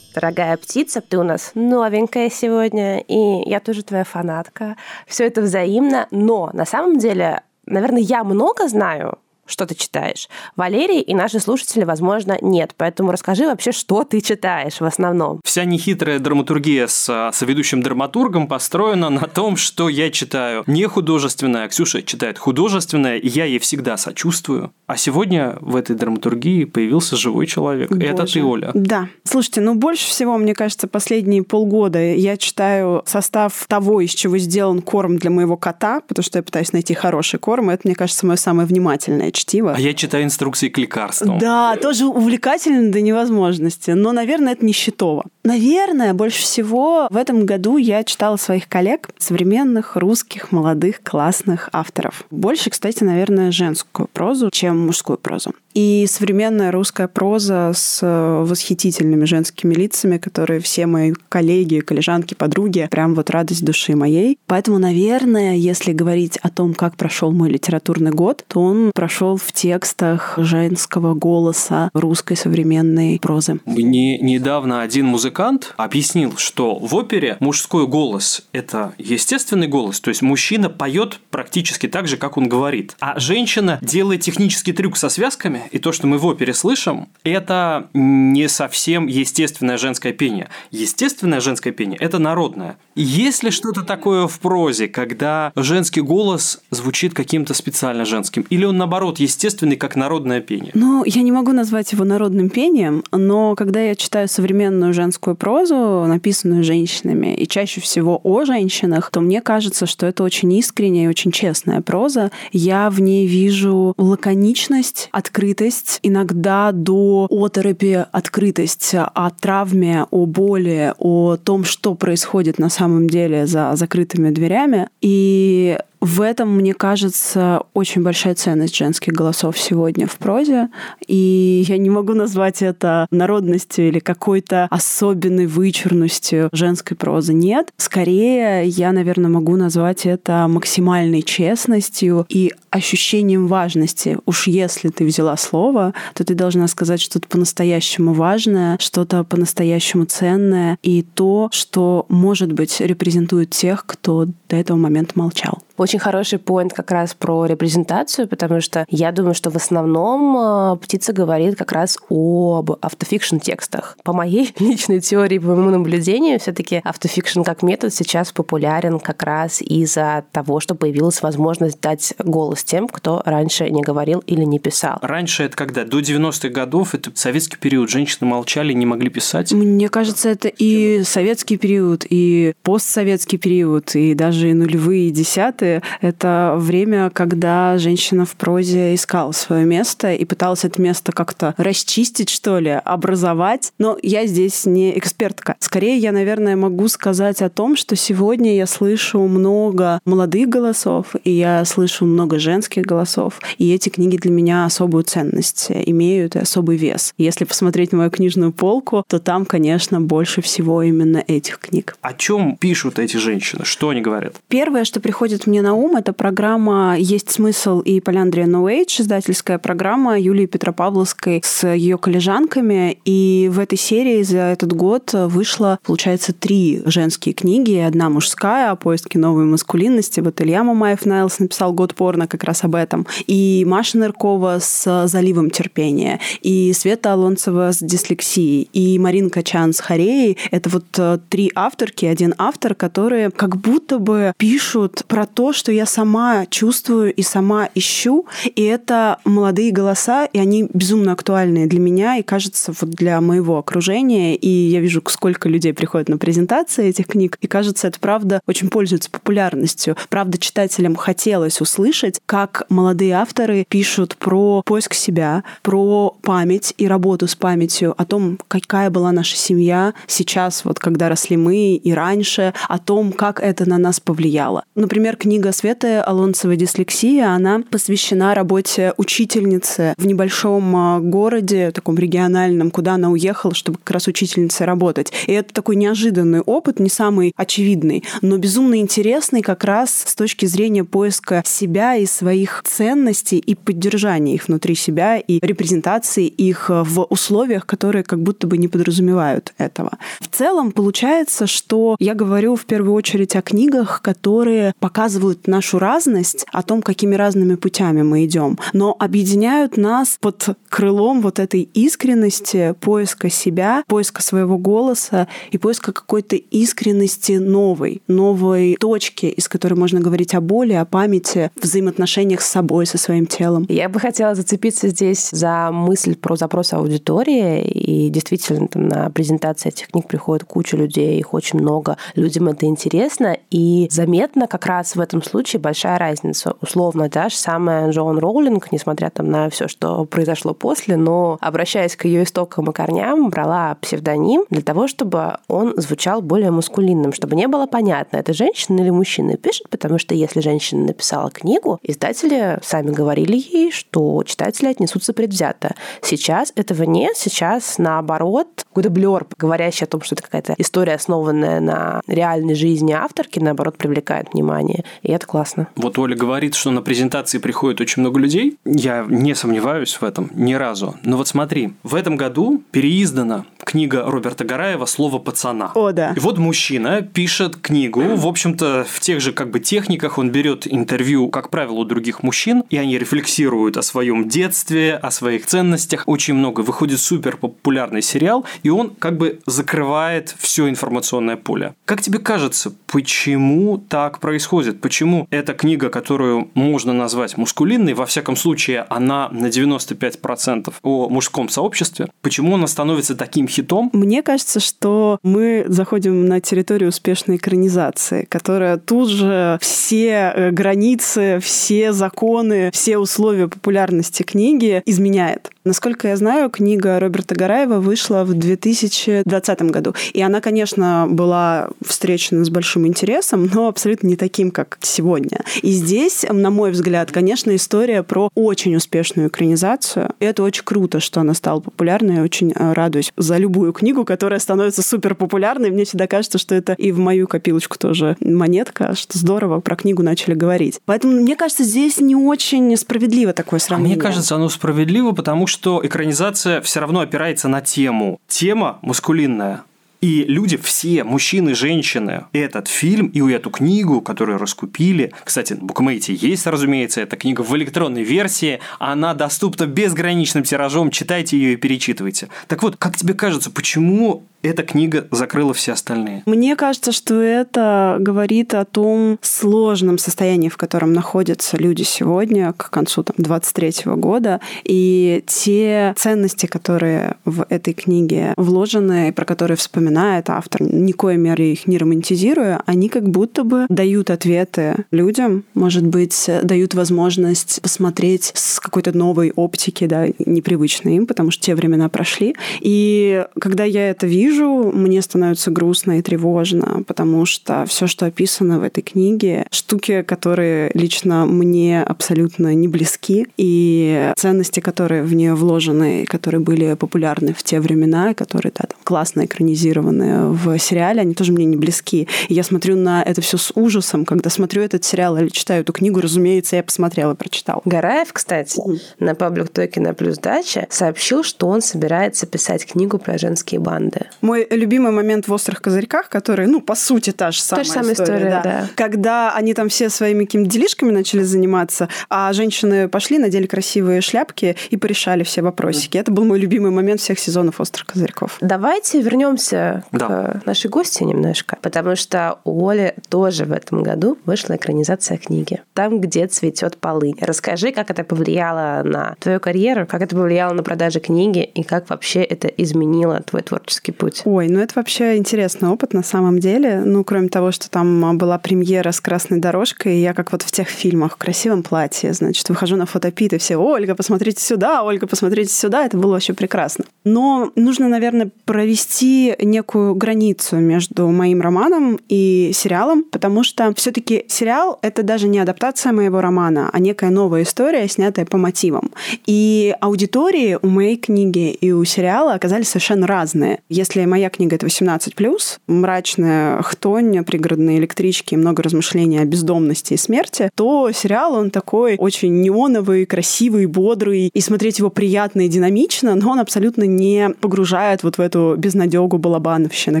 Дорогая 0.14 0.56
птица, 0.56 1.00
ты 1.00 1.18
у 1.18 1.22
нас 1.22 1.52
новенькая 1.54 2.30
сегодня, 2.30 2.98
и 2.98 3.48
я 3.48 3.60
тоже 3.60 3.84
твоя 3.84 4.02
фанатка. 4.02 4.76
Все 5.06 5.24
это 5.26 5.40
взаимно, 5.40 6.08
но 6.10 6.50
на 6.52 6.64
самом 6.64 6.98
деле, 6.98 7.42
наверное, 7.64 8.00
я 8.00 8.24
много 8.24 8.66
знаю 8.66 9.18
что 9.50 9.66
ты 9.66 9.74
читаешь. 9.74 10.28
Валерий 10.56 11.00
и 11.00 11.14
наши 11.14 11.40
слушатели, 11.40 11.84
возможно, 11.84 12.38
нет. 12.40 12.74
Поэтому 12.76 13.12
расскажи 13.12 13.46
вообще, 13.46 13.72
что 13.72 14.04
ты 14.04 14.20
читаешь 14.20 14.80
в 14.80 14.84
основном. 14.84 15.40
Вся 15.44 15.64
нехитрая 15.64 16.18
драматургия 16.18 16.86
с 16.86 17.08
а, 17.08 17.32
соведущим 17.32 17.82
драматургом 17.82 18.46
построена 18.46 19.10
на 19.10 19.26
том, 19.26 19.56
что 19.56 19.88
я 19.88 20.10
читаю 20.10 20.64
не 20.66 20.86
художественное, 20.86 21.68
Ксюша 21.68 22.02
читает 22.02 22.38
художественное, 22.38 23.16
и 23.16 23.28
я 23.28 23.44
ей 23.44 23.58
всегда 23.58 23.96
сочувствую. 23.96 24.72
А 24.86 24.96
сегодня 24.96 25.56
в 25.60 25.76
этой 25.76 25.96
драматургии 25.96 26.64
появился 26.64 27.16
живой 27.16 27.46
человек. 27.46 27.90
Боже. 27.90 28.06
Это 28.06 28.26
ты, 28.26 28.42
Оля. 28.42 28.70
Да. 28.74 29.08
Слушайте, 29.24 29.60
ну 29.60 29.74
больше 29.74 30.06
всего, 30.08 30.36
мне 30.38 30.54
кажется, 30.54 30.88
последние 30.88 31.42
полгода 31.42 31.98
я 31.98 32.36
читаю 32.36 33.02
состав 33.06 33.66
того, 33.68 34.00
из 34.00 34.10
чего 34.10 34.38
сделан 34.38 34.82
корм 34.82 35.18
для 35.18 35.30
моего 35.30 35.56
кота, 35.56 36.00
потому 36.00 36.24
что 36.24 36.38
я 36.38 36.42
пытаюсь 36.42 36.72
найти 36.72 36.94
хороший 36.94 37.38
корм, 37.38 37.70
и 37.70 37.74
это, 37.74 37.82
мне 37.84 37.94
кажется, 37.94 38.26
мое 38.26 38.36
самое 38.36 38.66
внимательное 38.66 39.30
чтиво. 39.40 39.74
А 39.76 39.80
я 39.80 39.94
читаю 39.94 40.24
инструкции 40.24 40.68
к 40.68 40.78
лекарствам. 40.78 41.38
Да, 41.38 41.76
тоже 41.76 42.06
увлекательно 42.06 42.92
до 42.92 43.00
невозможности. 43.00 43.92
Но, 43.92 44.12
наверное, 44.12 44.52
это 44.52 44.64
не 44.64 44.72
счетово. 44.72 45.24
Наверное, 45.44 46.12
больше 46.14 46.42
всего 46.42 47.08
в 47.10 47.16
этом 47.16 47.46
году 47.46 47.78
я 47.78 48.04
читала 48.04 48.36
своих 48.36 48.68
коллег, 48.68 49.08
современных, 49.18 49.96
русских, 49.96 50.52
молодых, 50.52 51.02
классных 51.02 51.68
авторов. 51.72 52.24
Больше, 52.30 52.70
кстати, 52.70 53.02
наверное, 53.02 53.50
женскую 53.50 54.08
прозу, 54.12 54.50
чем 54.52 54.86
мужскую 54.86 55.18
прозу. 55.18 55.54
И 55.74 56.06
современная 56.08 56.72
русская 56.72 57.06
проза 57.06 57.72
с 57.74 58.00
э, 58.02 58.44
восхитительными 58.44 59.24
женскими 59.24 59.74
лицами, 59.74 60.18
которые 60.18 60.60
все 60.60 60.86
мои 60.86 61.12
коллеги, 61.28 61.80
коллежанки, 61.80 62.34
подруги, 62.34 62.88
прям 62.90 63.14
вот 63.14 63.30
радость 63.30 63.64
души 63.64 63.94
моей. 63.94 64.38
Поэтому, 64.46 64.78
наверное, 64.78 65.54
если 65.54 65.92
говорить 65.92 66.38
о 66.38 66.50
том, 66.50 66.74
как 66.74 66.96
прошел 66.96 67.30
мой 67.30 67.50
литературный 67.50 68.10
год, 68.10 68.44
то 68.48 68.60
он 68.60 68.90
прошел 68.94 69.36
в 69.36 69.52
текстах 69.52 70.34
женского 70.38 71.14
голоса 71.14 71.90
русской 71.94 72.36
современной 72.36 73.18
прозы. 73.20 73.60
Мне 73.64 74.18
недавно 74.18 74.82
один 74.82 75.06
музыкант 75.06 75.74
объяснил, 75.76 76.36
что 76.36 76.74
в 76.78 76.94
опере 76.94 77.36
мужской 77.40 77.86
голос– 77.86 78.42
это 78.52 78.92
естественный 78.98 79.68
голос, 79.68 80.00
то 80.00 80.08
есть 80.08 80.22
мужчина 80.22 80.68
поет 80.68 81.20
практически 81.30 81.86
так 81.86 82.08
же, 82.08 82.16
как 82.16 82.36
он 82.36 82.48
говорит, 82.48 82.96
а 83.00 83.18
женщина 83.20 83.78
делает 83.82 84.22
технический 84.22 84.72
трюк 84.72 84.96
со 84.96 85.08
связками, 85.08 85.59
и 85.70 85.78
то, 85.78 85.92
что 85.92 86.06
мы 86.06 86.18
в 86.18 86.26
опере 86.26 86.54
слышим, 86.54 87.08
это 87.24 87.88
не 87.94 88.48
совсем 88.48 89.06
естественное 89.06 89.78
женское 89.78 90.12
пение. 90.12 90.48
Естественное 90.70 91.40
женское 91.40 91.72
пение– 91.72 91.98
это 92.00 92.18
народное. 92.18 92.76
Есть 92.94 93.42
ли 93.42 93.50
что-то 93.50 93.82
такое 93.82 94.26
в 94.26 94.40
прозе, 94.40 94.88
когда 94.88 95.52
женский 95.56 96.00
голос 96.00 96.60
звучит 96.70 97.14
каким-то 97.14 97.54
специально 97.54 98.04
женским? 98.04 98.46
Или 98.50 98.64
он, 98.64 98.78
наоборот, 98.78 99.20
естественный, 99.20 99.76
как 99.76 99.96
народное 99.96 100.40
пение? 100.40 100.72
Ну, 100.74 101.04
я 101.06 101.22
не 101.22 101.32
могу 101.32 101.52
назвать 101.52 101.92
его 101.92 102.04
народным 102.04 102.50
пением, 102.50 103.04
но 103.12 103.54
когда 103.54 103.80
я 103.80 103.94
читаю 103.94 104.28
современную 104.28 104.92
женскую 104.92 105.36
прозу, 105.36 106.04
написанную 106.06 106.64
женщинами, 106.64 107.34
и 107.34 107.46
чаще 107.46 107.80
всего 107.80 108.20
о 108.22 108.44
женщинах, 108.44 109.10
то 109.10 109.20
мне 109.20 109.40
кажется, 109.40 109.86
что 109.86 110.06
это 110.06 110.22
очень 110.22 110.52
искренняя 110.54 111.06
и 111.06 111.08
очень 111.08 111.32
честная 111.32 111.80
проза. 111.80 112.30
Я 112.52 112.90
в 112.90 113.00
ней 113.00 113.26
вижу 113.26 113.94
лаконичность, 113.96 115.08
открытость 115.12 115.49
открытость, 115.50 115.98
иногда 116.02 116.72
до 116.72 117.26
оторопи 117.30 118.04
открытость 118.12 118.94
о 118.94 119.30
травме, 119.30 120.06
о 120.10 120.26
боли, 120.26 120.94
о 120.98 121.36
том, 121.36 121.64
что 121.64 121.94
происходит 121.94 122.58
на 122.58 122.70
самом 122.70 123.08
деле 123.08 123.46
за 123.46 123.72
закрытыми 123.74 124.30
дверями. 124.30 124.88
И 125.00 125.78
в 126.00 126.22
этом, 126.22 126.56
мне 126.56 126.72
кажется, 126.74 127.62
очень 127.74 128.02
большая 128.02 128.34
ценность 128.34 128.76
женских 128.76 129.12
голосов 129.12 129.58
сегодня 129.58 130.06
в 130.06 130.16
прозе. 130.16 130.68
И 131.06 131.64
я 131.68 131.76
не 131.76 131.90
могу 131.90 132.14
назвать 132.14 132.62
это 132.62 133.06
народностью 133.10 133.88
или 133.88 133.98
какой-то 133.98 134.66
особенной 134.70 135.46
вычурностью 135.46 136.48
женской 136.52 136.96
прозы. 136.96 137.34
Нет. 137.34 137.72
Скорее, 137.76 138.66
я, 138.66 138.92
наверное, 138.92 139.30
могу 139.30 139.56
назвать 139.56 140.06
это 140.06 140.46
максимальной 140.48 141.22
честностью 141.22 142.26
и 142.28 142.52
ощущением 142.70 143.46
важности. 143.46 144.18
Уж 144.26 144.46
если 144.46 144.88
ты 144.88 145.04
взяла 145.04 145.36
слово, 145.36 145.92
то 146.14 146.24
ты 146.24 146.34
должна 146.34 146.68
сказать 146.68 147.00
что-то 147.00 147.28
по-настоящему 147.28 148.14
важное, 148.14 148.78
что-то 148.78 149.24
по-настоящему 149.24 150.04
ценное 150.04 150.78
и 150.82 151.02
то, 151.02 151.48
что, 151.52 152.06
может 152.08 152.52
быть, 152.52 152.80
репрезентует 152.80 153.50
тех, 153.50 153.84
кто 153.86 154.26
до 154.48 154.56
этого 154.56 154.76
момента 154.76 155.12
молчал. 155.16 155.62
Очень 155.80 155.98
хороший 155.98 156.38
поинт 156.38 156.74
как 156.74 156.90
раз 156.90 157.14
про 157.14 157.46
репрезентацию, 157.46 158.28
потому 158.28 158.60
что 158.60 158.84
я 158.90 159.12
думаю, 159.12 159.32
что 159.32 159.50
в 159.50 159.56
основном 159.56 160.74
э, 160.74 160.76
птица 160.76 161.14
говорит 161.14 161.56
как 161.56 161.72
раз 161.72 161.96
об 162.10 162.72
автофикшн 162.82 163.38
текстах. 163.38 163.96
По 164.04 164.12
моей 164.12 164.52
личной 164.58 165.00
теории, 165.00 165.38
по 165.38 165.46
моему 165.46 165.70
наблюдению, 165.70 166.38
все-таки 166.38 166.82
автофикшн 166.84 167.44
как 167.44 167.62
метод 167.62 167.94
сейчас 167.94 168.30
популярен 168.30 169.00
как 169.00 169.22
раз 169.22 169.62
из-за 169.62 170.26
того, 170.32 170.60
что 170.60 170.74
появилась 170.74 171.22
возможность 171.22 171.80
дать 171.80 172.12
голос 172.18 172.62
тем, 172.62 172.86
кто 172.86 173.22
раньше 173.24 173.70
не 173.70 173.80
говорил 173.80 174.18
или 174.26 174.44
не 174.44 174.58
писал. 174.58 174.98
Раньше 175.00 175.44
это 175.44 175.56
когда? 175.56 175.86
До 175.86 176.00
90-х 176.00 176.50
годов, 176.50 176.94
это 176.94 177.10
советский 177.14 177.56
период, 177.56 177.88
женщины 177.88 178.28
молчали, 178.28 178.74
не 178.74 178.84
могли 178.84 179.08
писать? 179.08 179.50
Мне 179.54 179.88
кажется, 179.88 180.28
это 180.28 180.48
и 180.48 181.04
советский 181.04 181.56
период, 181.56 182.04
и 182.06 182.52
постсоветский 182.64 183.38
период, 183.38 183.96
и 183.96 184.12
даже 184.12 184.50
и 184.50 184.52
нулевые, 184.52 185.08
и 185.08 185.10
десятые 185.10 185.69
это 186.00 186.54
время, 186.56 187.10
когда 187.10 187.78
женщина 187.78 188.24
в 188.24 188.32
прозе 188.32 188.94
искала 188.94 189.32
свое 189.32 189.64
место 189.64 190.12
и 190.12 190.24
пыталась 190.24 190.64
это 190.64 190.80
место 190.80 191.12
как-то 191.12 191.54
расчистить, 191.56 192.30
что 192.30 192.58
ли, 192.58 192.70
образовать. 192.70 193.72
Но 193.78 193.98
я 194.02 194.26
здесь 194.26 194.66
не 194.66 194.96
экспертка. 194.98 195.56
Скорее, 195.60 195.98
я, 195.98 196.12
наверное, 196.12 196.56
могу 196.56 196.88
сказать 196.88 197.42
о 197.42 197.50
том, 197.50 197.76
что 197.76 197.96
сегодня 197.96 198.56
я 198.56 198.66
слышу 198.66 199.20
много 199.20 200.00
молодых 200.04 200.48
голосов, 200.48 201.14
и 201.24 201.30
я 201.30 201.64
слышу 201.64 202.04
много 202.04 202.38
женских 202.38 202.82
голосов, 202.84 203.40
и 203.58 203.72
эти 203.72 203.88
книги 203.88 204.16
для 204.16 204.30
меня 204.30 204.64
особую 204.64 205.04
ценность 205.04 205.66
имеют 205.70 206.36
и 206.36 206.40
особый 206.40 206.76
вес. 206.76 207.14
Если 207.18 207.44
посмотреть 207.44 207.92
на 207.92 207.98
мою 207.98 208.10
книжную 208.10 208.52
полку, 208.52 209.04
то 209.08 209.18
там, 209.18 209.44
конечно, 209.44 210.00
больше 210.00 210.42
всего 210.42 210.82
именно 210.82 211.22
этих 211.26 211.58
книг. 211.58 211.96
О 212.00 212.12
чем 212.12 212.56
пишут 212.56 212.98
эти 212.98 213.16
женщины? 213.16 213.64
Что 213.64 213.90
они 213.90 214.00
говорят? 214.00 214.36
Первое, 214.48 214.84
что 214.84 215.00
приходит 215.00 215.46
мне 215.46 215.59
мне 215.60 215.68
на 215.68 215.74
ум, 215.74 215.96
это 215.96 216.14
программа 216.14 216.96
«Есть 216.98 217.30
смысл» 217.30 217.80
и 217.80 218.00
«Поляндрия 218.00 218.46
No 218.46 218.64
Age», 218.64 219.02
издательская 219.02 219.58
программа 219.58 220.18
Юлии 220.18 220.46
Петропавловской 220.46 221.42
с 221.44 221.68
ее 221.68 221.98
коллежанками. 221.98 222.98
И 223.04 223.50
в 223.52 223.58
этой 223.58 223.76
серии 223.76 224.22
за 224.22 224.38
этот 224.38 224.72
год 224.72 225.10
вышло, 225.12 225.78
получается, 225.84 226.32
три 226.32 226.82
женские 226.86 227.34
книги. 227.34 227.74
Одна 227.74 228.08
мужская 228.08 228.70
о 228.70 228.76
поиске 228.76 229.18
новой 229.18 229.44
маскулинности. 229.44 230.20
Вот 230.20 230.40
Илья 230.40 230.64
Мамаев 230.64 231.04
Найлс 231.04 231.38
написал 231.40 231.74
«Год 231.74 231.94
порно» 231.94 232.26
как 232.26 232.44
раз 232.44 232.64
об 232.64 232.74
этом. 232.74 233.06
И 233.26 233.64
Маша 233.66 233.98
Ныркова 233.98 234.58
с 234.60 235.06
«Заливом 235.08 235.50
терпения». 235.50 236.20
И 236.40 236.72
Света 236.72 237.12
Алонцева 237.12 237.72
с 237.72 237.80
дислексией. 237.80 238.70
И 238.72 238.98
Маринка 238.98 239.42
Чан 239.42 239.74
с 239.74 239.80
Хореей. 239.80 240.38
Это 240.50 240.70
вот 240.70 240.86
э, 240.96 241.18
три 241.28 241.52
авторки, 241.54 242.06
один 242.06 242.34
автор, 242.38 242.74
которые 242.74 243.30
как 243.30 243.58
будто 243.58 243.98
бы 243.98 244.32
пишут 244.38 245.04
про 245.06 245.26
то, 245.26 245.49
что 245.52 245.72
я 245.72 245.86
сама 245.86 246.46
чувствую 246.46 247.12
и 247.12 247.22
сама 247.22 247.68
ищу. 247.74 248.26
И 248.54 248.62
это 248.62 249.18
молодые 249.24 249.72
голоса, 249.72 250.24
и 250.26 250.38
они 250.38 250.68
безумно 250.72 251.12
актуальные 251.12 251.66
для 251.66 251.80
меня 251.80 252.16
и, 252.16 252.22
кажется, 252.22 252.72
вот 252.80 252.90
для 252.90 253.20
моего 253.20 253.58
окружения. 253.58 254.34
И 254.36 254.48
я 254.48 254.80
вижу, 254.80 255.02
сколько 255.06 255.48
людей 255.48 255.72
приходят 255.72 256.08
на 256.08 256.18
презентации 256.18 256.88
этих 256.88 257.06
книг. 257.06 257.36
И, 257.40 257.46
кажется, 257.46 257.88
это 257.88 257.98
правда 258.00 258.40
очень 258.46 258.68
пользуется 258.68 259.10
популярностью. 259.10 259.96
Правда, 260.08 260.38
читателям 260.38 260.96
хотелось 260.96 261.60
услышать, 261.60 262.20
как 262.26 262.64
молодые 262.68 263.14
авторы 263.14 263.64
пишут 263.68 264.16
про 264.16 264.62
поиск 264.64 264.94
себя, 264.94 265.44
про 265.62 266.16
память 266.22 266.74
и 266.78 266.86
работу 266.86 267.26
с 267.26 267.34
памятью, 267.34 267.94
о 267.96 268.04
том, 268.04 268.38
какая 268.48 268.90
была 268.90 269.12
наша 269.12 269.36
семья 269.36 269.94
сейчас, 270.06 270.64
вот 270.64 270.78
когда 270.78 271.08
росли 271.08 271.36
мы 271.36 271.74
и 271.74 271.92
раньше, 271.92 272.54
о 272.68 272.78
том, 272.78 273.12
как 273.12 273.40
это 273.40 273.68
на 273.68 273.78
нас 273.78 274.00
повлияло. 274.00 274.64
Например, 274.74 275.16
книга 275.16 275.29
Светы 275.60 275.98
Алонсовой 275.98 276.56
«Дислексия», 276.56 277.30
она 277.30 277.62
посвящена 277.70 278.34
работе 278.34 278.94
учительницы 278.96 279.94
в 279.96 280.04
небольшом 280.04 280.74
а, 280.74 280.98
городе, 280.98 281.70
таком 281.70 281.96
региональном, 281.96 282.72
куда 282.72 282.94
она 282.94 283.10
уехала, 283.10 283.54
чтобы 283.54 283.78
как 283.78 283.92
раз 283.92 284.08
учительницей 284.08 284.66
работать. 284.66 285.12
И 285.28 285.32
это 285.32 285.54
такой 285.54 285.76
неожиданный 285.76 286.40
опыт, 286.40 286.80
не 286.80 286.90
самый 286.90 287.32
очевидный, 287.36 288.02
но 288.22 288.38
безумно 288.38 288.80
интересный 288.80 289.40
как 289.42 289.62
раз 289.62 290.02
с 290.04 290.16
точки 290.16 290.46
зрения 290.46 290.82
поиска 290.82 291.44
себя 291.46 291.94
и 291.94 292.06
своих 292.06 292.62
ценностей 292.66 293.38
и 293.38 293.54
поддержания 293.54 294.34
их 294.34 294.48
внутри 294.48 294.74
себя 294.74 295.18
и 295.18 295.38
репрезентации 295.46 296.26
их 296.26 296.70
в 296.70 297.02
условиях, 297.04 297.66
которые 297.66 298.02
как 298.02 298.20
будто 298.20 298.48
бы 298.48 298.58
не 298.58 298.66
подразумевают 298.66 299.54
этого. 299.58 299.98
В 300.18 300.26
целом 300.26 300.72
получается, 300.72 301.46
что 301.46 301.94
я 302.00 302.14
говорю 302.14 302.56
в 302.56 302.64
первую 302.64 302.94
очередь 302.94 303.36
о 303.36 303.42
книгах, 303.42 304.02
которые 304.02 304.74
показывают 304.80 305.19
нашу 305.46 305.78
разность, 305.78 306.46
о 306.52 306.62
том, 306.62 306.82
какими 306.82 307.14
разными 307.14 307.54
путями 307.54 308.02
мы 308.02 308.24
идем, 308.24 308.58
но 308.72 308.94
объединяют 308.98 309.76
нас 309.76 310.18
под 310.20 310.56
крылом 310.68 311.20
вот 311.20 311.38
этой 311.38 311.62
искренности, 311.74 312.74
поиска 312.80 313.30
себя, 313.30 313.82
поиска 313.86 314.22
своего 314.22 314.58
голоса 314.58 315.28
и 315.50 315.58
поиска 315.58 315.92
какой-то 315.92 316.36
искренности 316.36 317.32
новой, 317.32 318.02
новой 318.06 318.76
точки, 318.78 319.26
из 319.26 319.48
которой 319.48 319.74
можно 319.74 320.00
говорить 320.00 320.34
о 320.34 320.40
боли, 320.40 320.72
о 320.74 320.84
памяти, 320.84 321.50
взаимоотношениях 321.60 322.40
с 322.40 322.48
собой, 322.48 322.86
со 322.86 322.98
своим 322.98 323.26
телом. 323.26 323.66
Я 323.68 323.88
бы 323.88 323.98
хотела 324.00 324.34
зацепиться 324.34 324.88
здесь 324.88 325.30
за 325.32 325.70
мысль 325.72 326.14
про 326.14 326.36
запрос 326.36 326.72
аудитории. 326.72 327.62
И 327.62 328.08
действительно, 328.10 328.68
там 328.68 328.88
на 328.88 329.10
презентации 329.10 329.70
этих 329.70 329.88
книг 329.88 330.06
приходит 330.06 330.44
куча 330.44 330.76
людей, 330.76 331.18
их 331.18 331.34
очень 331.34 331.58
много. 331.58 331.96
Людям 332.14 332.48
это 332.48 332.66
интересно. 332.66 333.36
И 333.50 333.88
заметно 333.90 334.46
как 334.46 334.66
раз 334.66 334.94
в 334.94 335.00
этом 335.00 335.09
случае 335.22 335.60
большая 335.60 335.98
разница. 335.98 336.54
Условно, 336.60 337.10
та 337.10 337.28
же 337.28 337.36
самая 337.36 337.90
Джоан 337.90 338.18
Роулинг, 338.18 338.72
несмотря 338.72 339.10
там 339.10 339.30
на 339.30 339.50
все, 339.50 339.68
что 339.68 340.04
произошло 340.04 340.54
после, 340.54 340.96
но 340.96 341.38
обращаясь 341.40 341.96
к 341.96 342.04
ее 342.04 342.22
истокам 342.22 342.70
и 342.70 342.72
корням, 342.72 343.30
брала 343.30 343.76
псевдоним 343.80 344.44
для 344.50 344.62
того, 344.62 344.86
чтобы 344.86 345.38
он 345.48 345.74
звучал 345.76 346.22
более 346.22 346.50
мускулинным, 346.50 347.12
чтобы 347.12 347.36
не 347.36 347.48
было 347.48 347.66
понятно, 347.66 348.18
это 348.18 348.32
женщина 348.32 348.80
или 348.80 348.90
мужчина 348.90 349.36
пишет, 349.36 349.68
потому 349.68 349.98
что 349.98 350.14
если 350.14 350.40
женщина 350.40 350.86
написала 350.86 351.30
книгу, 351.30 351.78
издатели 351.82 352.58
сами 352.62 352.90
говорили 352.90 353.36
ей, 353.36 353.72
что 353.72 354.22
читатели 354.24 354.68
отнесутся 354.68 355.12
предвзято. 355.12 355.74
Сейчас 356.02 356.52
этого 356.56 356.84
нет, 356.84 357.16
сейчас 357.16 357.78
наоборот, 357.78 358.48
какой-то 358.68 358.90
блер, 358.90 359.26
говорящий 359.36 359.84
о 359.84 359.88
том, 359.88 360.02
что 360.02 360.14
это 360.14 360.22
какая-то 360.22 360.54
история, 360.58 360.94
основанная 360.94 361.60
на 361.60 362.02
реальной 362.06 362.54
жизни 362.54 362.92
авторки, 362.92 363.38
наоборот, 363.38 363.76
привлекает 363.76 364.32
внимание. 364.32 364.84
И 365.02 365.12
это 365.12 365.26
классно. 365.26 365.68
Вот 365.76 365.98
Оля 365.98 366.16
говорит, 366.16 366.54
что 366.54 366.70
на 366.70 366.82
презентации 366.82 367.38
приходит 367.38 367.80
очень 367.80 368.02
много 368.02 368.20
людей. 368.20 368.58
Я 368.64 369.06
не 369.08 369.34
сомневаюсь 369.34 369.94
в 369.94 370.02
этом 370.02 370.30
ни 370.34 370.54
разу. 370.54 370.96
Но 371.02 371.16
вот 371.16 371.28
смотри, 371.28 371.72
в 371.82 371.94
этом 371.94 372.16
году 372.16 372.62
переиздана 372.70 373.44
книга 373.64 374.04
Роберта 374.06 374.44
Гараева 374.44 374.86
«Слово 374.86 375.18
пацана». 375.18 375.72
О, 375.74 375.92
да. 375.92 376.12
И 376.16 376.20
вот 376.20 376.38
мужчина 376.38 377.02
пишет 377.02 377.56
книгу, 377.56 378.02
в 378.02 378.26
общем-то, 378.26 378.86
в 378.88 379.00
тех 379.00 379.20
же 379.20 379.32
как 379.32 379.50
бы 379.50 379.60
техниках 379.60 380.18
он 380.18 380.30
берет 380.30 380.66
интервью, 380.66 381.28
как 381.28 381.50
правило, 381.50 381.74
у 381.74 381.84
других 381.84 382.22
мужчин, 382.22 382.64
и 382.70 382.76
они 382.76 382.98
рефлексируют 382.98 383.76
о 383.76 383.82
своем 383.82 384.28
детстве, 384.28 384.94
о 384.96 385.10
своих 385.10 385.46
ценностях. 385.46 386.04
Очень 386.06 386.34
много. 386.34 386.60
Выходит 386.60 387.00
супер 387.00 387.36
популярный 387.36 388.02
сериал, 388.02 388.44
и 388.62 388.70
он 388.70 388.90
как 388.98 389.16
бы 389.16 389.40
закрывает 389.46 390.34
все 390.38 390.68
информационное 390.68 391.36
поле. 391.36 391.74
Как 391.84 392.02
тебе 392.02 392.18
кажется, 392.18 392.72
почему 392.86 393.78
так 393.78 394.20
происходит? 394.20 394.80
Почему 394.80 395.26
эта 395.30 395.54
книга, 395.54 395.90
которую 395.90 396.50
можно 396.54 396.92
назвать 396.92 397.36
мускулинной, 397.36 397.94
во 397.94 398.06
всяком 398.06 398.36
случае, 398.36 398.86
она 398.88 399.28
на 399.30 399.46
95% 399.46 400.74
о 400.82 401.08
мужском 401.08 401.48
сообществе, 401.48 402.08
почему 402.22 402.54
она 402.54 402.66
становится 402.66 403.14
таким 403.14 403.46
хитом? 403.50 403.90
Мне 403.92 404.22
кажется, 404.22 404.60
что 404.60 405.18
мы 405.22 405.64
заходим 405.68 406.26
на 406.26 406.40
территорию 406.40 406.88
успешной 406.88 407.36
экранизации, 407.36 408.24
которая 408.28 408.78
тут 408.78 409.08
же 409.08 409.58
все 409.60 410.32
э, 410.34 410.50
границы, 410.50 411.38
все 411.42 411.92
законы, 411.92 412.70
все 412.72 412.98
условия 412.98 413.48
популярности 413.48 414.22
книги 414.22 414.82
изменяет. 414.86 415.50
Насколько 415.62 416.08
я 416.08 416.16
знаю, 416.16 416.48
книга 416.48 416.98
Роберта 416.98 417.34
Гараева 417.34 417.80
вышла 417.80 418.24
в 418.24 418.32
2020 418.32 419.62
году. 419.62 419.94
И 420.14 420.22
она, 420.22 420.40
конечно, 420.40 421.06
была 421.06 421.68
встречена 421.86 422.46
с 422.46 422.48
большим 422.48 422.86
интересом, 422.86 423.50
но 423.52 423.68
абсолютно 423.68 424.06
не 424.06 424.16
таким, 424.16 424.52
как 424.52 424.78
сегодня. 424.80 425.44
И 425.60 425.72
здесь, 425.72 426.24
на 426.26 426.48
мой 426.48 426.70
взгляд, 426.70 427.12
конечно, 427.12 427.54
история 427.54 428.02
про 428.02 428.30
очень 428.34 428.74
успешную 428.74 429.28
экранизацию. 429.28 430.14
И 430.18 430.24
это 430.24 430.42
очень 430.44 430.64
круто, 430.64 430.98
что 430.98 431.20
она 431.20 431.34
стала 431.34 431.60
популярной. 431.60 432.14
Я 432.16 432.22
очень 432.22 432.52
э, 432.54 432.72
радуюсь 432.72 433.12
за 433.18 433.36
любую 433.36 433.74
книгу, 433.74 434.06
которая 434.06 434.40
становится 434.40 434.80
супер 434.80 435.14
популярной. 435.14 435.70
Мне 435.70 435.84
всегда 435.84 436.06
кажется, 436.06 436.38
что 436.38 436.54
это 436.54 436.72
и 436.72 436.90
в 436.90 436.98
мою 436.98 437.28
копилочку 437.28 437.78
тоже 437.78 438.16
монетка, 438.22 438.94
что 438.94 439.18
здорово 439.18 439.60
про 439.60 439.76
книгу 439.76 440.02
начали 440.02 440.32
говорить. 440.32 440.80
Поэтому, 440.86 441.20
мне 441.20 441.36
кажется, 441.36 441.64
здесь 441.64 442.00
не 442.00 442.16
очень 442.16 442.74
справедливо 442.78 443.34
такое 443.34 443.60
сравнение. 443.60 443.96
А 443.96 443.98
мне 443.98 444.02
кажется, 444.02 444.36
оно 444.36 444.48
справедливо, 444.48 445.12
потому 445.12 445.49
что 445.50 445.84
экранизация 445.84 446.60
все 446.62 446.80
равно 446.80 447.00
опирается 447.00 447.48
на 447.48 447.60
тему. 447.60 448.20
Тема 448.26 448.78
мускулинная. 448.82 449.64
И 450.00 450.24
люди 450.24 450.56
все, 450.56 451.04
мужчины, 451.04 451.54
женщины, 451.54 452.24
этот 452.32 452.68
фильм 452.68 453.08
и 453.08 453.20
эту 453.30 453.50
книгу, 453.50 454.00
которую 454.00 454.38
раскупили, 454.38 455.12
кстати, 455.24 455.52
на 455.52 455.64
букмейте 455.64 456.14
есть, 456.14 456.46
разумеется, 456.46 457.02
эта 457.02 457.16
книга 457.16 457.42
в 457.42 457.54
электронной 457.54 458.02
версии, 458.02 458.60
она 458.78 459.12
доступна 459.12 459.66
безграничным 459.66 460.42
тиражом, 460.42 460.90
читайте 460.90 461.36
ее 461.36 461.52
и 461.52 461.56
перечитывайте. 461.56 462.28
Так 462.48 462.62
вот, 462.62 462.76
как 462.76 462.96
тебе 462.96 463.12
кажется, 463.12 463.50
почему 463.50 464.24
эта 464.42 464.62
книга 464.62 465.06
закрыла 465.10 465.54
все 465.54 465.72
остальные. 465.72 466.22
Мне 466.26 466.56
кажется, 466.56 466.92
что 466.92 467.20
это 467.20 467.96
говорит 468.00 468.54
о 468.54 468.64
том 468.64 469.18
сложном 469.22 469.98
состоянии, 469.98 470.48
в 470.48 470.56
котором 470.56 470.92
находятся 470.92 471.56
люди 471.56 471.82
сегодня, 471.82 472.52
к 472.52 472.70
концу 472.70 473.02
там, 473.02 473.14
23 473.18 473.92
года, 473.96 474.40
и 474.64 475.22
те 475.26 475.94
ценности, 475.96 476.46
которые 476.46 477.16
в 477.24 477.44
этой 477.48 477.74
книге 477.74 478.34
вложены, 478.36 479.08
и 479.08 479.12
про 479.12 479.24
которые 479.24 479.56
вспоминает 479.56 480.30
автор, 480.30 480.62
никоей 480.62 481.18
мере 481.18 481.52
их 481.52 481.66
не 481.66 481.78
романтизируя, 481.78 482.62
они 482.66 482.88
как 482.88 483.08
будто 483.08 483.44
бы 483.44 483.66
дают 483.68 484.10
ответы 484.10 484.86
людям, 484.90 485.44
может 485.54 485.86
быть, 485.86 486.30
дают 486.42 486.74
возможность 486.74 487.60
посмотреть 487.60 488.32
с 488.34 488.58
какой-то 488.60 488.96
новой 488.96 489.32
оптики, 489.34 489.86
да, 489.86 490.06
непривычной 490.18 490.96
им, 490.96 491.06
потому 491.06 491.30
что 491.30 491.42
те 491.42 491.54
времена 491.54 491.88
прошли. 491.88 492.34
И 492.60 493.26
когда 493.38 493.64
я 493.64 493.90
это 493.90 494.06
вижу, 494.06 494.29
вижу, 494.30 494.70
мне 494.72 495.02
становится 495.02 495.50
грустно 495.50 495.98
и 495.98 496.02
тревожно, 496.02 496.82
потому 496.86 497.26
что 497.26 497.64
все, 497.66 497.86
что 497.86 498.06
описано 498.06 498.60
в 498.60 498.62
этой 498.62 498.82
книге, 498.82 499.46
штуки, 499.50 500.02
которые 500.02 500.70
лично 500.74 501.26
мне 501.26 501.82
абсолютно 501.82 502.54
не 502.54 502.68
близки, 502.68 503.26
и 503.36 504.12
ценности, 504.16 504.60
которые 504.60 505.02
в 505.02 505.14
нее 505.14 505.34
вложены, 505.34 506.04
которые 506.06 506.40
были 506.40 506.74
популярны 506.74 507.34
в 507.34 507.42
те 507.42 507.60
времена, 507.60 508.14
которые 508.14 508.52
да, 508.56 508.66
там, 508.68 508.78
классно 508.84 509.24
экранизированы 509.24 510.28
в 510.30 510.58
сериале, 510.58 511.00
они 511.00 511.14
тоже 511.14 511.32
мне 511.32 511.44
не 511.44 511.56
близки. 511.56 512.08
И 512.28 512.34
я 512.34 512.42
смотрю 512.42 512.76
на 512.76 513.02
это 513.02 513.20
все 513.20 513.36
с 513.36 513.52
ужасом, 513.54 514.04
когда 514.04 514.30
смотрю 514.30 514.62
этот 514.62 514.84
сериал 514.84 515.16
или 515.16 515.28
читаю 515.28 515.62
эту 515.62 515.72
книгу, 515.72 516.00
разумеется, 516.00 516.56
я 516.56 516.62
посмотрела, 516.62 517.14
прочитала. 517.14 517.62
Гараев, 517.64 518.12
кстати, 518.12 518.60
на 518.98 519.14
паблик 519.14 519.48
Токена 519.48 519.94
плюс 519.94 520.18
дача 520.18 520.66
сообщил, 520.70 521.22
что 521.22 521.48
он 521.48 521.62
собирается 521.62 522.26
писать 522.26 522.66
книгу 522.66 522.98
про 522.98 523.18
женские 523.18 523.60
банды. 523.60 524.06
Мой 524.20 524.46
любимый 524.50 524.92
момент 524.92 525.28
в 525.28 525.32
«Острых 525.32 525.62
козырьках», 525.62 526.08
который, 526.08 526.46
ну, 526.46 526.60
по 526.60 526.74
сути, 526.74 527.10
та 527.10 527.30
же 527.30 527.40
самая, 527.40 527.64
та 527.64 527.68
же 527.68 527.74
самая 527.74 527.92
история, 527.94 528.16
история 528.16 528.30
да. 528.30 528.42
да. 528.42 528.68
Когда 528.76 529.32
они 529.34 529.54
там 529.54 529.68
все 529.68 529.88
своими 529.88 530.24
какими-то 530.24 530.50
делишками 530.50 530.90
начали 530.90 531.22
заниматься, 531.22 531.88
а 532.08 532.32
женщины 532.32 532.88
пошли, 532.88 533.18
надели 533.18 533.46
красивые 533.46 534.00
шляпки 534.00 534.56
и 534.70 534.76
порешали 534.76 535.22
все 535.22 535.42
вопросики. 535.42 535.98
Это 535.98 536.10
был 536.12 536.24
мой 536.24 536.38
любимый 536.38 536.70
момент 536.70 537.00
всех 537.00 537.18
сезонов 537.18 537.60
«Острых 537.60 537.86
козырьков». 537.86 538.38
Давайте 538.40 539.00
вернемся 539.00 539.84
да. 539.92 540.40
к 540.42 540.46
нашей 540.46 540.70
гости 540.70 541.02
немножко, 541.02 541.58
потому 541.62 541.96
что 541.96 542.38
у 542.44 542.68
Оли 542.68 542.94
тоже 543.08 543.44
в 543.44 543.52
этом 543.52 543.82
году 543.82 544.18
вышла 544.24 544.56
экранизация 544.56 545.16
книги 545.16 545.62
«Там, 545.74 546.00
где 546.00 546.26
цветет 546.26 546.76
полынь». 546.76 547.16
Расскажи, 547.20 547.72
как 547.72 547.90
это 547.90 548.04
повлияло 548.04 548.82
на 548.84 549.16
твою 549.20 549.40
карьеру, 549.40 549.86
как 549.86 550.02
это 550.02 550.16
повлияло 550.16 550.52
на 550.52 550.62
продажи 550.62 551.00
книги 551.00 551.42
и 551.42 551.62
как 551.62 551.88
вообще 551.90 552.22
это 552.22 552.48
изменило 552.48 553.20
твой 553.22 553.42
творческий 553.42 553.92
путь? 553.92 554.09
Ой, 554.24 554.48
ну 554.48 554.60
это 554.60 554.72
вообще 554.76 555.16
интересный 555.16 555.68
опыт 555.68 555.92
на 555.92 556.02
самом 556.02 556.38
деле. 556.38 556.82
Ну, 556.84 557.04
кроме 557.04 557.28
того, 557.28 557.52
что 557.52 557.70
там 557.70 558.18
была 558.18 558.38
премьера 558.38 558.92
с 558.92 559.00
красной 559.00 559.38
дорожкой, 559.38 559.96
и 559.96 560.00
я 560.00 560.14
как 560.14 560.32
вот 560.32 560.42
в 560.42 560.50
тех 560.50 560.68
фильмах 560.68 561.14
в 561.14 561.16
красивом 561.16 561.62
платье, 561.62 562.12
значит, 562.12 562.48
выхожу 562.48 562.76
на 562.76 562.86
фотопит, 562.86 563.32
и 563.32 563.38
все, 563.38 563.56
Ольга, 563.56 563.94
посмотрите 563.94 564.42
сюда, 564.42 564.82
Ольга, 564.82 565.06
посмотрите 565.06 565.52
сюда. 565.52 565.86
Это 565.86 565.96
было 565.96 566.12
вообще 566.12 566.32
прекрасно. 566.32 566.84
Но 567.04 567.52
нужно, 567.56 567.88
наверное, 567.88 568.30
провести 568.44 569.34
некую 569.40 569.94
границу 569.94 570.56
между 570.56 571.08
моим 571.08 571.40
романом 571.40 571.98
и 572.08 572.50
сериалом, 572.54 573.04
потому 573.04 573.42
что 573.44 573.72
все-таки 573.74 574.24
сериал— 574.28 574.78
это 574.82 575.02
даже 575.02 575.28
не 575.28 575.38
адаптация 575.38 575.92
моего 575.92 576.20
романа, 576.20 576.70
а 576.72 576.78
некая 576.78 577.10
новая 577.10 577.42
история, 577.42 577.88
снятая 577.88 578.26
по 578.26 578.38
мотивам. 578.38 578.90
И 579.26 579.74
аудитории 579.80 580.58
у 580.60 580.68
моей 580.68 580.96
книги 580.96 581.50
и 581.50 581.72
у 581.72 581.84
сериала 581.84 582.34
оказались 582.34 582.68
совершенно 582.68 583.06
разные. 583.06 583.60
Если 583.68 583.99
моя 584.06 584.30
книга— 584.30 584.56
это 584.56 584.66
18+, 584.66 585.58
мрачная 585.66 586.62
хтонь, 586.62 587.24
пригородные 587.24 587.78
электрички 587.78 588.34
и 588.34 588.36
много 588.36 588.62
размышлений 588.62 589.18
о 589.18 589.24
бездомности 589.24 589.94
и 589.94 589.96
смерти, 589.96 590.50
то 590.54 590.90
сериал, 590.92 591.34
он 591.34 591.50
такой 591.50 591.96
очень 591.96 592.40
неоновый, 592.40 593.06
красивый, 593.06 593.66
бодрый, 593.66 594.30
и 594.32 594.40
смотреть 594.40 594.78
его 594.78 594.90
приятно 594.90 595.42
и 595.42 595.48
динамично, 595.48 596.14
но 596.14 596.30
он 596.30 596.40
абсолютно 596.40 596.84
не 596.84 597.30
погружает 597.40 598.02
вот 598.02 598.18
в 598.18 598.20
эту 598.20 598.54
безнадегу 598.56 599.18
балабановщины, 599.18 600.00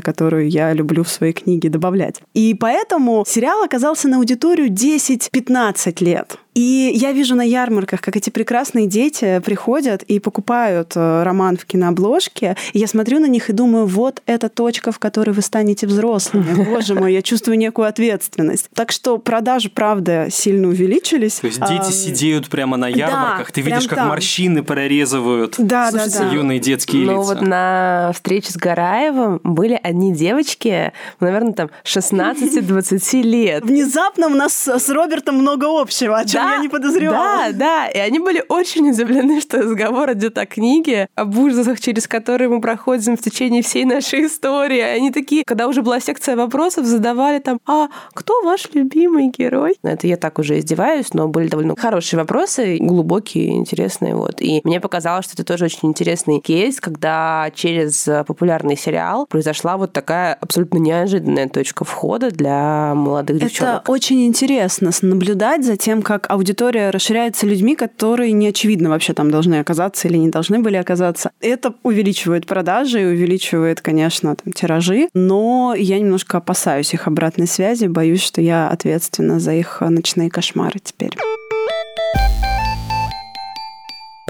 которую 0.00 0.48
я 0.48 0.72
люблю 0.72 1.04
в 1.04 1.08
своей 1.08 1.32
книге 1.32 1.68
добавлять. 1.68 2.16
И 2.34 2.54
поэтому 2.54 3.24
сериал 3.26 3.62
оказался 3.62 4.08
на 4.08 4.16
аудиторию 4.18 4.70
10-15 4.70 6.04
лет. 6.04 6.38
И 6.54 6.90
я 6.94 7.12
вижу 7.12 7.36
на 7.36 7.42
ярмарках, 7.42 8.00
как 8.00 8.16
эти 8.16 8.30
прекрасные 8.30 8.86
дети 8.86 9.40
приходят 9.44 10.02
и 10.02 10.18
покупают 10.18 10.92
э, 10.96 11.22
роман 11.22 11.56
в 11.56 11.64
кинообложке. 11.64 12.56
И 12.72 12.78
я 12.80 12.88
смотрю 12.88 13.20
на 13.20 13.26
них 13.26 13.50
и 13.50 13.52
думаю, 13.52 13.86
вот 13.86 14.20
эта 14.26 14.48
точка, 14.48 14.90
в 14.90 14.98
которой 14.98 15.30
вы 15.30 15.42
станете 15.42 15.86
взрослыми. 15.86 16.64
Боже 16.70 16.94
мой, 16.94 17.12
я 17.12 17.22
чувствую 17.22 17.56
некую 17.56 17.88
ответственность. 17.88 18.68
Так 18.74 18.90
что 18.90 19.18
продажи, 19.18 19.70
правда, 19.70 20.26
сильно 20.30 20.68
увеличились. 20.68 21.36
То 21.36 21.46
есть 21.46 21.60
дети 21.60 21.88
а, 21.88 21.92
сидеют 21.92 22.48
прямо 22.48 22.76
на 22.76 22.88
ярмарках, 22.88 23.46
да, 23.46 23.52
ты 23.52 23.60
видишь, 23.60 23.86
как 23.86 23.98
там. 23.98 24.08
морщины 24.08 24.64
прорезывают 24.64 25.54
да, 25.58 25.90
Слушайте, 25.90 26.18
да, 26.18 26.24
да. 26.24 26.34
юные 26.34 26.58
детские 26.58 27.06
ну, 27.06 27.12
лица. 27.12 27.34
вот 27.34 27.42
на 27.42 28.10
встрече 28.14 28.52
с 28.52 28.56
Гараевым 28.56 29.40
были 29.44 29.78
одни 29.80 30.12
девочки, 30.12 30.92
наверное, 31.20 31.52
там 31.52 31.70
16-20 31.84 33.22
лет. 33.22 33.64
Внезапно 33.64 34.26
у 34.26 34.34
нас 34.34 34.66
с 34.66 34.88
Робертом 34.88 35.36
много 35.36 35.66
общего, 35.80 36.18
о 36.18 36.24
чем 36.24 36.39
да, 36.44 36.54
я 36.54 36.58
не 36.58 36.68
подозревала. 36.68 37.52
Да, 37.52 37.52
да, 37.52 37.88
и 37.88 37.98
они 37.98 38.18
были 38.18 38.44
очень 38.48 38.90
удивлены, 38.90 39.40
что 39.40 39.58
разговор 39.58 40.12
идет 40.12 40.38
о 40.38 40.46
книге, 40.46 41.08
об 41.14 41.36
ужасах, 41.38 41.80
через 41.80 42.06
которые 42.08 42.48
мы 42.48 42.60
проходим 42.60 43.16
в 43.16 43.20
течение 43.20 43.62
всей 43.62 43.84
нашей 43.84 44.26
истории. 44.26 44.80
Они 44.80 45.10
такие, 45.10 45.44
когда 45.44 45.68
уже 45.68 45.82
была 45.82 46.00
секция 46.00 46.36
вопросов, 46.36 46.86
задавали 46.86 47.38
там, 47.38 47.58
а 47.66 47.88
кто 48.14 48.42
ваш 48.42 48.68
любимый 48.74 49.28
герой? 49.28 49.76
Это 49.82 50.06
я 50.06 50.16
так 50.16 50.38
уже 50.38 50.58
издеваюсь, 50.58 51.12
но 51.14 51.28
были 51.28 51.48
довольно 51.48 51.74
хорошие 51.76 52.18
вопросы, 52.18 52.78
глубокие, 52.80 53.56
интересные. 53.56 54.14
Вот. 54.14 54.40
И 54.40 54.60
мне 54.64 54.80
показалось, 54.80 55.24
что 55.26 55.34
это 55.34 55.44
тоже 55.44 55.66
очень 55.66 55.88
интересный 55.88 56.40
кейс, 56.40 56.80
когда 56.80 57.50
через 57.54 58.08
популярный 58.26 58.76
сериал 58.76 59.26
произошла 59.26 59.76
вот 59.76 59.92
такая 59.92 60.34
абсолютно 60.34 60.78
неожиданная 60.78 61.48
точка 61.48 61.84
входа 61.84 62.30
для 62.30 62.94
молодых 62.94 63.38
девчонок. 63.38 63.82
Это 63.82 63.92
очень 63.92 64.26
интересно 64.26 64.90
наблюдать 65.02 65.64
за 65.64 65.76
тем, 65.76 66.02
как 66.02 66.29
аудитория 66.30 66.90
расширяется 66.90 67.46
людьми, 67.46 67.76
которые 67.76 68.32
не 68.32 68.48
очевидно 68.48 68.90
вообще 68.90 69.12
там 69.12 69.30
должны 69.30 69.56
оказаться 69.56 70.08
или 70.08 70.16
не 70.16 70.28
должны 70.28 70.60
были 70.60 70.76
оказаться. 70.76 71.32
Это 71.40 71.74
увеличивает 71.82 72.46
продажи 72.46 73.02
и 73.02 73.04
увеличивает, 73.04 73.80
конечно, 73.80 74.36
там, 74.36 74.52
тиражи, 74.52 75.08
но 75.14 75.74
я 75.76 75.98
немножко 75.98 76.38
опасаюсь 76.38 76.94
их 76.94 77.06
обратной 77.06 77.46
связи, 77.46 77.86
боюсь, 77.86 78.22
что 78.22 78.40
я 78.40 78.68
ответственна 78.68 79.40
за 79.40 79.52
их 79.52 79.80
ночные 79.80 80.30
кошмары 80.30 80.78
теперь. 80.82 81.16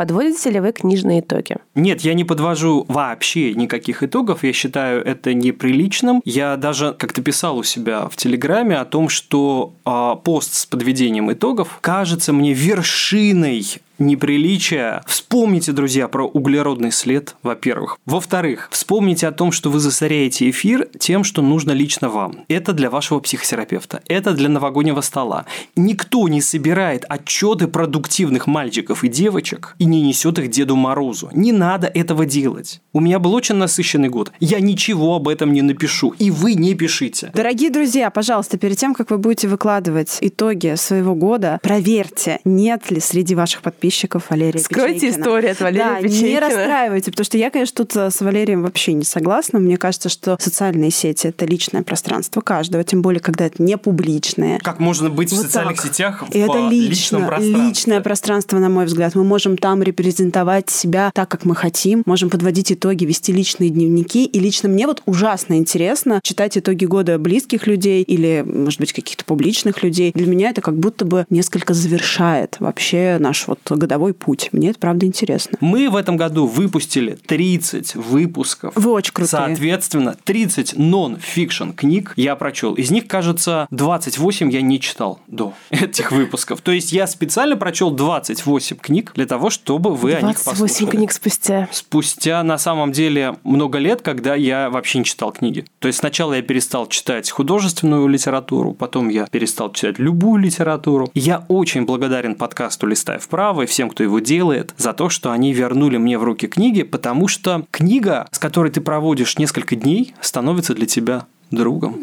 Подводите 0.00 0.48
ли 0.48 0.60
вы 0.60 0.72
книжные 0.72 1.20
итоги? 1.20 1.56
Нет, 1.74 2.00
я 2.00 2.14
не 2.14 2.24
подвожу 2.24 2.86
вообще 2.88 3.52
никаких 3.52 4.02
итогов. 4.02 4.42
Я 4.42 4.54
считаю 4.54 5.04
это 5.04 5.34
неприличным. 5.34 6.22
Я 6.24 6.56
даже 6.56 6.94
как-то 6.94 7.20
писал 7.20 7.58
у 7.58 7.64
себя 7.64 8.08
в 8.08 8.16
Телеграме 8.16 8.78
о 8.78 8.86
том, 8.86 9.10
что 9.10 9.74
э, 9.84 10.12
пост 10.24 10.54
с 10.54 10.64
подведением 10.64 11.30
итогов 11.30 11.80
кажется 11.82 12.32
мне 12.32 12.54
вершиной 12.54 13.82
неприличия. 14.00 15.02
Вспомните, 15.06 15.72
друзья, 15.72 16.08
про 16.08 16.26
углеродный 16.26 16.90
след, 16.90 17.36
во-первых. 17.42 17.98
Во-вторых, 18.06 18.68
вспомните 18.72 19.28
о 19.28 19.32
том, 19.32 19.52
что 19.52 19.70
вы 19.70 19.78
засоряете 19.78 20.48
эфир 20.50 20.88
тем, 20.98 21.22
что 21.22 21.42
нужно 21.42 21.72
лично 21.72 22.08
вам. 22.08 22.44
Это 22.48 22.72
для 22.72 22.90
вашего 22.90 23.20
психотерапевта. 23.20 24.02
Это 24.08 24.32
для 24.32 24.48
новогоднего 24.48 25.02
стола. 25.02 25.44
Никто 25.76 26.26
не 26.28 26.40
собирает 26.40 27.04
отчеты 27.08 27.68
продуктивных 27.68 28.46
мальчиков 28.46 29.04
и 29.04 29.08
девочек 29.08 29.76
и 29.78 29.84
не 29.84 30.00
несет 30.00 30.38
их 30.38 30.50
Деду 30.50 30.76
Морозу. 30.76 31.28
Не 31.32 31.52
надо 31.52 31.86
этого 31.86 32.24
делать. 32.24 32.80
У 32.92 33.00
меня 33.00 33.18
был 33.18 33.34
очень 33.34 33.56
насыщенный 33.56 34.08
год. 34.08 34.32
Я 34.40 34.60
ничего 34.60 35.16
об 35.16 35.28
этом 35.28 35.52
не 35.52 35.62
напишу. 35.62 36.14
И 36.18 36.30
вы 36.30 36.54
не 36.54 36.74
пишите. 36.74 37.30
Дорогие 37.34 37.70
друзья, 37.70 38.10
пожалуйста, 38.10 38.58
перед 38.58 38.78
тем, 38.78 38.94
как 38.94 39.10
вы 39.10 39.18
будете 39.18 39.46
выкладывать 39.46 40.18
итоги 40.20 40.74
своего 40.76 41.14
года, 41.14 41.58
проверьте, 41.62 42.40
нет 42.44 42.90
ли 42.90 43.00
среди 43.00 43.34
ваших 43.34 43.62
подписчиков 43.62 43.89
подписчиков 43.90 44.30
Валерия 44.30 44.60
Скройте 44.60 44.94
Печейкина. 44.94 45.20
историю 45.20 45.52
от 45.52 45.60
Валерия 45.60 45.84
да, 45.84 46.00
Печейкина. 46.00 46.28
не 46.28 46.38
расстраивайте, 46.38 47.10
потому 47.10 47.24
что 47.24 47.38
я, 47.38 47.50
конечно, 47.50 47.76
тут 47.76 47.96
э, 47.96 48.10
с 48.10 48.20
Валерием 48.20 48.62
вообще 48.62 48.92
не 48.92 49.04
согласна. 49.04 49.58
Мне 49.58 49.76
кажется, 49.76 50.08
что 50.08 50.36
социальные 50.40 50.90
сети— 50.90 51.26
это 51.28 51.44
личное 51.44 51.82
пространство 51.82 52.40
каждого, 52.40 52.84
тем 52.84 53.02
более, 53.02 53.20
когда 53.20 53.46
это 53.46 53.62
не 53.62 53.76
публичное. 53.76 54.60
Как 54.60 54.78
можно 54.78 55.10
быть 55.10 55.32
вот 55.32 55.40
в 55.40 55.42
социальных 55.42 55.82
так. 55.82 55.86
сетях 55.86 56.22
в 56.22 56.30
это 56.30 56.68
лично, 56.70 56.90
личном 56.90 57.26
пространстве? 57.26 57.68
Личное 57.68 58.00
пространство, 58.00 58.58
на 58.58 58.68
мой 58.68 58.84
взгляд. 58.84 59.14
Мы 59.14 59.24
можем 59.24 59.56
там 59.58 59.82
репрезентовать 59.82 60.70
себя 60.70 61.10
так, 61.14 61.28
как 61.28 61.44
мы 61.44 61.56
хотим, 61.56 62.02
можем 62.06 62.30
подводить 62.30 62.72
итоги, 62.72 63.04
вести 63.04 63.32
личные 63.32 63.70
дневники. 63.70 64.24
И 64.24 64.38
лично 64.38 64.68
мне 64.68 64.86
вот 64.86 65.02
ужасно 65.06 65.54
интересно 65.54 66.20
читать 66.22 66.56
итоги 66.56 66.84
года 66.84 67.18
близких 67.18 67.66
людей 67.66 68.02
или, 68.02 68.44
может 68.46 68.78
быть, 68.78 68.92
каких-то 68.92 69.24
публичных 69.24 69.82
людей. 69.82 70.12
Для 70.14 70.26
меня 70.26 70.50
это 70.50 70.60
как 70.60 70.76
будто 70.76 71.04
бы 71.04 71.26
несколько 71.28 71.74
завершает 71.74 72.56
вообще 72.60 73.16
наш 73.18 73.46
вот 73.46 73.58
годовой 73.80 74.14
путь. 74.14 74.50
Мне 74.52 74.70
это 74.70 74.78
правда 74.78 75.06
интересно. 75.06 75.58
Мы 75.60 75.90
в 75.90 75.96
этом 75.96 76.16
году 76.16 76.46
выпустили 76.46 77.18
30 77.26 77.96
выпусков. 77.96 78.74
Вы 78.76 78.90
очень 78.92 79.12
крутые. 79.12 79.28
Соответственно, 79.30 80.16
30 80.22 80.78
нон-фикшн 80.78 81.70
книг 81.70 82.12
я 82.16 82.36
прочел. 82.36 82.74
Из 82.74 82.90
них, 82.90 83.08
кажется, 83.08 83.66
28 83.70 84.50
я 84.50 84.62
не 84.62 84.80
читал 84.80 85.20
до 85.26 85.54
этих 85.70 86.12
выпусков. 86.12 86.60
То 86.60 86.72
есть 86.72 86.92
я 86.92 87.06
специально 87.06 87.56
прочел 87.56 87.90
28 87.90 88.76
книг 88.76 89.12
для 89.14 89.26
того, 89.26 89.50
чтобы 89.50 89.94
вы 89.94 90.14
о 90.14 90.22
них 90.22 90.36
послушали. 90.36 90.58
28 90.58 90.86
книг 90.88 91.12
спустя. 91.12 91.68
Спустя, 91.72 92.42
на 92.42 92.58
самом 92.58 92.92
деле, 92.92 93.36
много 93.44 93.78
лет, 93.78 94.02
когда 94.02 94.34
я 94.34 94.70
вообще 94.70 94.98
не 94.98 95.04
читал 95.04 95.32
книги. 95.32 95.64
То 95.78 95.88
есть 95.88 95.98
сначала 95.98 96.34
я 96.34 96.42
перестал 96.42 96.86
читать 96.86 97.30
художественную 97.30 98.06
литературу, 98.06 98.72
потом 98.74 99.08
я 99.08 99.26
перестал 99.26 99.72
читать 99.72 99.98
любую 99.98 100.42
литературу. 100.42 101.10
Я 101.14 101.44
очень 101.48 101.84
благодарен 101.86 102.34
подкасту 102.34 102.86
«Листай 102.86 103.18
вправо» 103.18 103.59
всем, 103.66 103.90
кто 103.90 104.02
его 104.02 104.18
делает, 104.18 104.74
за 104.76 104.92
то, 104.92 105.08
что 105.08 105.32
они 105.32 105.52
вернули 105.52 105.96
мне 105.96 106.18
в 106.18 106.24
руки 106.24 106.46
книги, 106.46 106.82
потому 106.82 107.28
что 107.28 107.66
книга, 107.70 108.28
с 108.30 108.38
которой 108.38 108.70
ты 108.70 108.80
проводишь 108.80 109.38
несколько 109.38 109.76
дней, 109.76 110.14
становится 110.20 110.74
для 110.74 110.86
тебя 110.86 111.26
другом. 111.50 111.98